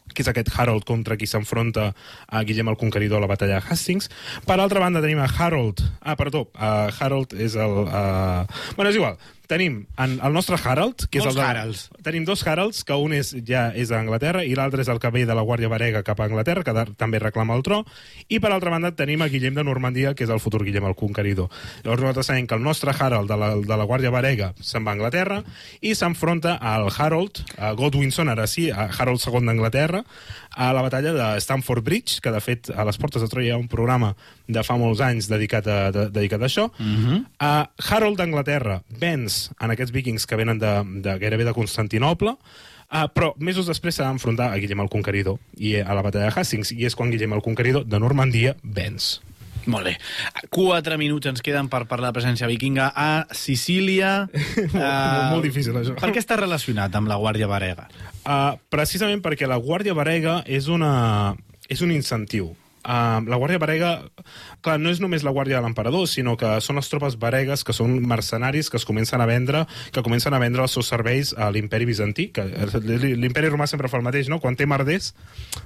[0.09, 1.93] que és aquest Harold contra qui s'enfronta
[2.26, 4.11] a Guillem el Conqueridor a la batalla de Hastings.
[4.49, 5.85] Per altra banda tenim a Harold...
[6.01, 7.83] Ah, perdó, uh, Harold és el...
[7.87, 8.47] Uh...
[8.74, 9.18] Bueno, és igual
[9.49, 11.46] tenim en el nostre Harald, que Molts és el de...
[11.49, 11.82] Haralds.
[12.05, 15.11] Tenim dos Haralds, que un és, ja és a Anglaterra i l'altre és el que
[15.14, 17.80] ve de la Guàrdia Varega cap a Anglaterra, que de, també reclama el tro,
[18.28, 20.96] i per altra banda tenim a Guillem de Normandia, que és el futur Guillem el
[21.01, 21.49] Conqueridor.
[21.82, 24.92] Llavors nosaltres sabem que el nostre Harald de la, de la Guàrdia Varega se'n va
[24.92, 25.40] a Anglaterra
[25.80, 30.05] i s'enfronta al Harold, a Godwinson, ara sí, a Harold II d'Anglaterra,
[30.59, 33.52] a la batalla de Stamford Bridge, que de fet a les portes de Troia hi
[33.54, 34.11] ha un programa
[34.50, 36.66] de fa molts anys dedicat a, de, dedicat a això.
[36.78, 37.20] Mm -hmm.
[37.38, 42.36] uh, Harold d'Anglaterra venç en aquests vikings que venen de, de gairebé de Constantinople,
[42.88, 46.40] Uh, però mesos després s'ha d'enfrontar a Guillem el Conqueridor i a la batalla de
[46.40, 49.20] Hastings, i és quan Guillem el Conqueridor de Normandia venç.
[49.69, 49.95] Molt bé.
[50.55, 54.12] Quatre minuts ens queden per parlar de presència vikinga a Sicília.
[54.33, 55.97] molt, uh, molt difícil, això.
[56.01, 57.89] Per què està relacionat amb la Guàrdia Varega?
[58.25, 61.37] Uh, precisament perquè la Guàrdia Varega és, una,
[61.69, 62.55] és un incentiu.
[62.85, 63.91] Uh, la Guàrdia Varega,
[64.64, 67.74] clar, no és només la Guàrdia de l'Emperador, sinó que són les tropes varegues que
[67.76, 71.51] són mercenaris que es comencen a vendre, que comencen a vendre els seus serveis a
[71.55, 74.41] l'imperi bizantí, que l'imperi romà sempre fa el mateix, no?
[74.45, 75.12] Quan té merders,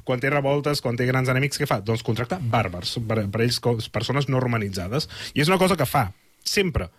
[0.09, 1.83] quan té revoltes, quan té grans enemics, què fa?
[1.85, 3.61] Doncs contracta bàrbars, per, per ells
[3.93, 5.09] persones no romanitzades.
[5.35, 6.09] I és una cosa que fa,
[6.43, 6.91] sempre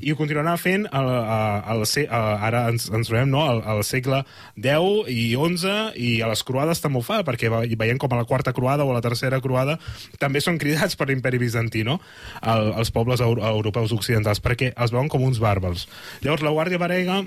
[0.00, 4.22] i ho continuarà fent el, el, el, ara ens, ens trobem no, al, al segle
[4.58, 8.28] X i XI i a les croades també ho fa perquè veiem com a la
[8.28, 9.78] quarta croada o a la tercera croada
[10.22, 11.98] també són cridats per l'imperi bizantí no?
[12.42, 15.88] el, els pobles europeus occidentals perquè els veuen com uns bàrbars
[16.22, 17.22] llavors la Guàrdia Varega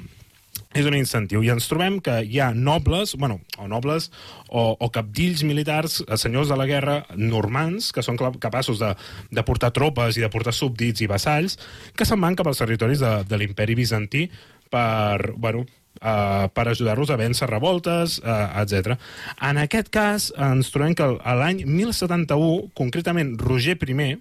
[0.74, 1.43] és un incentiu.
[1.43, 4.10] I ens trobem que hi ha nobles, bueno, o nobles,
[4.47, 8.93] o, o capdills militars, eh, senyors de la guerra normans, que són capaços de,
[9.32, 11.58] de portar tropes i de portar súbdits i vassalls,
[11.95, 14.28] que se'n van cap als territoris de, de l'imperi bizantí
[14.72, 15.68] per, bueno,
[16.02, 18.95] Uh, per ajudar-los a vèncer revoltes, uh, etc.
[19.43, 24.16] En aquest cas, ens trobem que l'any 1071, concretament Roger I,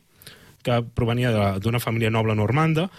[0.67, 2.91] que provenia d'una família noble normanda,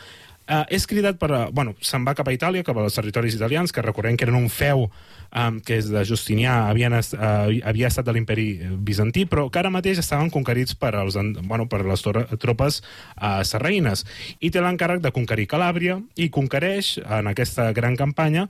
[0.52, 1.30] Uh, és cridat per...
[1.32, 4.36] Uh, bueno, se'n va cap a Itàlia, cap als territoris italians, que recordem que eren
[4.36, 8.50] un feu um, que és de Justinià, havien est, uh, havia estat de l'imperi
[8.84, 14.04] bizantí, però que ara mateix estaven conquerits per, els, bueno, per les tropes uh, serraïnes.
[14.44, 18.50] I té l'encàrrec de conquerir Calàbria i conquereix, en aquesta gran campanya,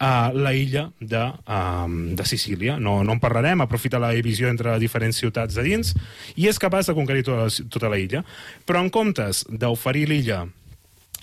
[0.00, 2.78] a la illa de, um, de Sicília.
[2.80, 5.92] No, no en parlarem, aprofita la divisió entre diferents ciutats de dins
[6.40, 8.24] i és capaç de conquerir tota, tota la illa.
[8.64, 10.46] Però en comptes d'oferir l'illa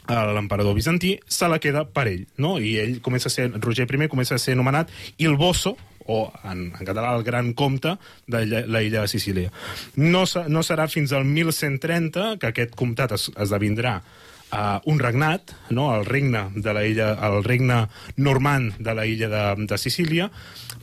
[0.08, 2.58] l'emperador bizantí, se la queda per ell, no?
[2.60, 5.78] I ell comença a ser, Roger I comença a ser anomenat Il Bosso,
[6.08, 7.98] o en, en català el gran comte
[8.28, 9.52] de la illa de Sicília.
[9.96, 15.90] No, no serà fins al 1130 que aquest comtat es, esdevindrà uh, un regnat, no?
[15.96, 17.84] el regne de la illa, el regne
[18.16, 20.32] normand de la illa de, de Sicília,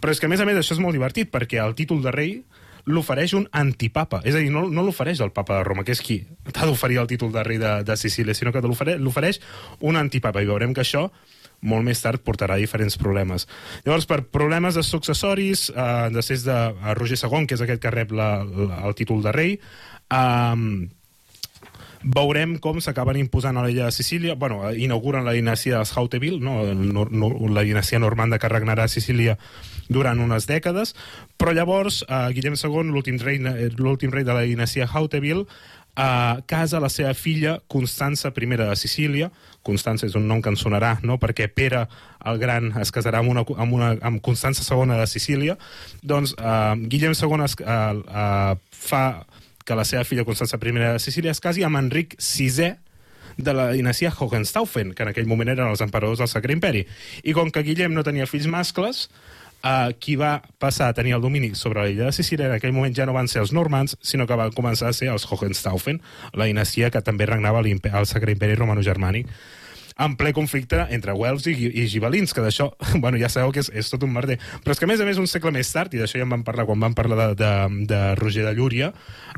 [0.01, 2.13] però és que a més a més això és molt divertit perquè el títol de
[2.15, 2.37] rei
[2.87, 4.21] l'ofereix un antipapa.
[4.25, 6.21] És a dir, no, no l'ofereix el papa de Roma, que és qui
[6.51, 9.41] t'ha d'oferir el títol de rei de, de Sicília, sinó que l'ofereix
[9.81, 10.43] un antipapa.
[10.43, 11.09] I veurem que això
[11.65, 13.47] molt més tard portarà diferents problemes.
[13.87, 16.59] Llavors, per problemes de successoris, eh, després de
[16.99, 19.57] Roger II, que és aquest que rep la, la, el títol de rei,
[20.13, 20.91] eh,
[22.05, 24.35] veurem com s'acaben imposant a l'illa de Sicília.
[24.35, 26.61] bueno, eh, inauguren la dinastia dels Hauteville, no?
[26.63, 29.39] El nor- no, la dinastia normanda que regnarà a Sicília
[29.89, 30.95] durant unes dècades,
[31.37, 35.47] però llavors eh, Guillem II, l'últim rei, eh, l'últim rei de la dinastia Hauteville,
[35.97, 39.31] eh, casa la seva filla Constança I de Sicília.
[39.63, 41.19] Constança és un nom que ens sonarà, no?
[41.19, 41.87] perquè Pere
[42.25, 45.57] el Gran es casarà amb, una, amb, una, amb Constança II de Sicília.
[46.03, 49.25] Doncs eh, Guillem II es, eh, eh, fa
[49.65, 52.75] que la seva filla Constança I de Sicília es casi amb Enric VI
[53.37, 56.85] de la dinastia Hohenstaufen, que en aquell moment eren els emperadors del Sacre Imperi.
[57.25, 59.09] I com que Guillem no tenia fills mascles,
[59.65, 62.95] eh, qui va passar a tenir el domini sobre l'illa de Sicília en aquell moment
[62.95, 66.01] ja no van ser els normands, sinó que van començar a ser els Hohenstaufen,
[66.33, 69.31] la dinastia que també regnava al Sacre Imperi Romano-Germànic
[69.99, 72.71] en ple conflicte entre Wells i, i Gibelins, que d'això,
[73.03, 74.39] bueno, ja sabeu que és, és tot un merder.
[74.65, 76.35] Però és que, a més a més, un segle més tard, i d'això ja en
[76.35, 77.53] vam parlar quan vam parlar de, de,
[77.91, 78.91] de Roger de Llúria,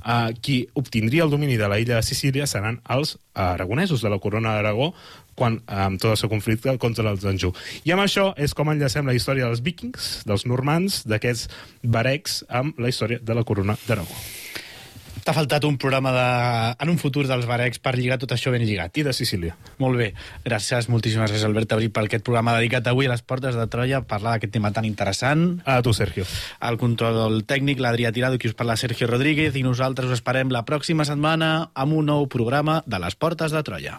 [0.02, 4.20] eh, qui obtindria el domini de la illa de Sicília seran els aragonesos de la
[4.22, 4.92] corona d'Aragó,
[5.36, 7.52] quan, amb tot el seu conflicte contra els d'Anjou.
[7.84, 11.50] I amb això és com enllacem la història dels vikings, dels normands, d'aquests
[11.84, 14.16] barecs, amb la història de la corona d'Aragó.
[15.26, 16.26] T'ha faltat un programa de...
[16.84, 18.94] en un futur dels barecs per lligar tot això ben lligat.
[18.94, 19.56] I de Sicília.
[19.82, 20.12] Molt bé.
[20.44, 24.04] Gràcies, moltíssimes gràcies, Albert Abril, per aquest programa dedicat avui a les portes de Troia,
[24.06, 25.48] parlar d'aquest tema tan interessant.
[25.66, 26.28] A tu, Sergio.
[26.70, 30.62] El control tècnic, l'Adrià Tirado, qui us parla Sergio Rodríguez, i nosaltres us esperem la
[30.62, 33.98] pròxima setmana amb un nou programa de les portes de Troia.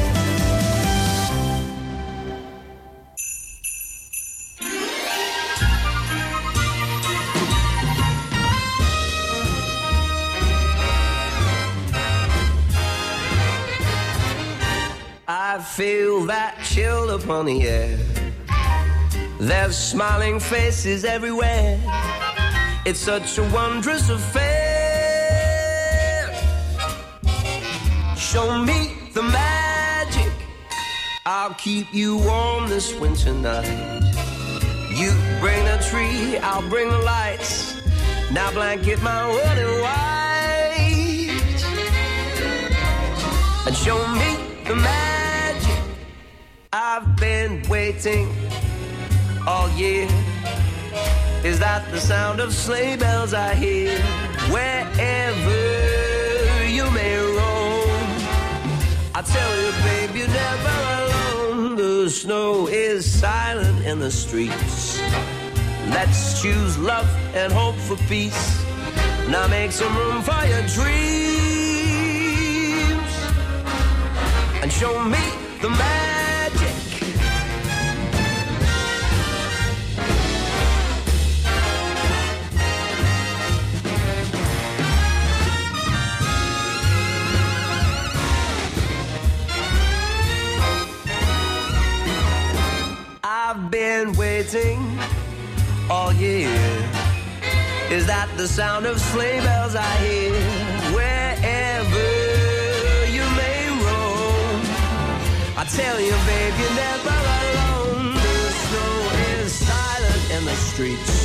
[16.27, 17.97] that chill upon the air.
[19.39, 21.79] There's smiling faces everywhere.
[22.85, 24.41] It's such a wondrous affair.
[28.17, 30.31] Show me the magic.
[31.25, 34.01] I'll keep you warm this winter night.
[34.93, 37.81] You bring the tree, I'll bring the lights.
[38.31, 40.21] Now blanket my world in white
[43.67, 45.10] and show me the magic.
[46.93, 48.27] I've been waiting
[49.47, 50.09] all year.
[51.41, 53.97] Is that the sound of sleigh bells I hear?
[54.51, 55.61] Wherever
[56.67, 58.09] you may roam,
[59.15, 61.77] I tell you, babe, you're never alone.
[61.77, 64.99] The snow is silent in the streets.
[65.95, 68.65] Let's choose love and hope for peace.
[69.29, 70.91] Now make some room for your dreams
[74.61, 75.23] and show me
[75.61, 76.30] the magic.
[93.71, 94.77] Been waiting
[95.89, 96.49] all year.
[97.89, 100.33] Is that the sound of sleigh bells I hear?
[100.91, 102.09] Wherever
[103.15, 104.59] you may roam,
[105.55, 108.13] I tell you, babe, you're never alone.
[108.13, 108.93] The snow
[109.39, 111.15] is silent in the streets.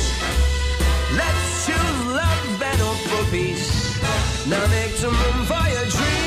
[1.19, 3.99] Let's choose love and hope for peace.
[4.47, 6.26] Now make some room for your dreams,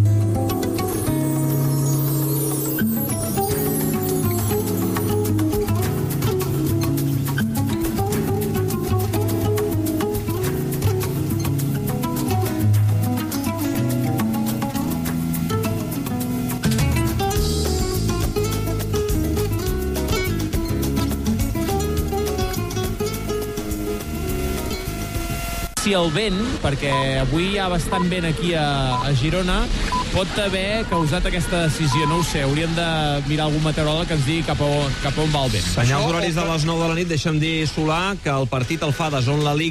[25.91, 28.63] Si el vent, perquè avui hi ha bastant vent aquí a,
[29.03, 29.57] a Girona,
[30.13, 32.05] pot haver causat aquesta decisió.
[32.07, 32.85] No ho sé, hauríem de
[33.27, 35.65] mirar algun meteoròleg que ens digui cap a on, cap a on va el vent.
[35.67, 38.95] Senyals horaris de les 9 de la nit, deixa'm dir, Solà, que el partit el
[38.95, 39.69] fa de Zon La Liga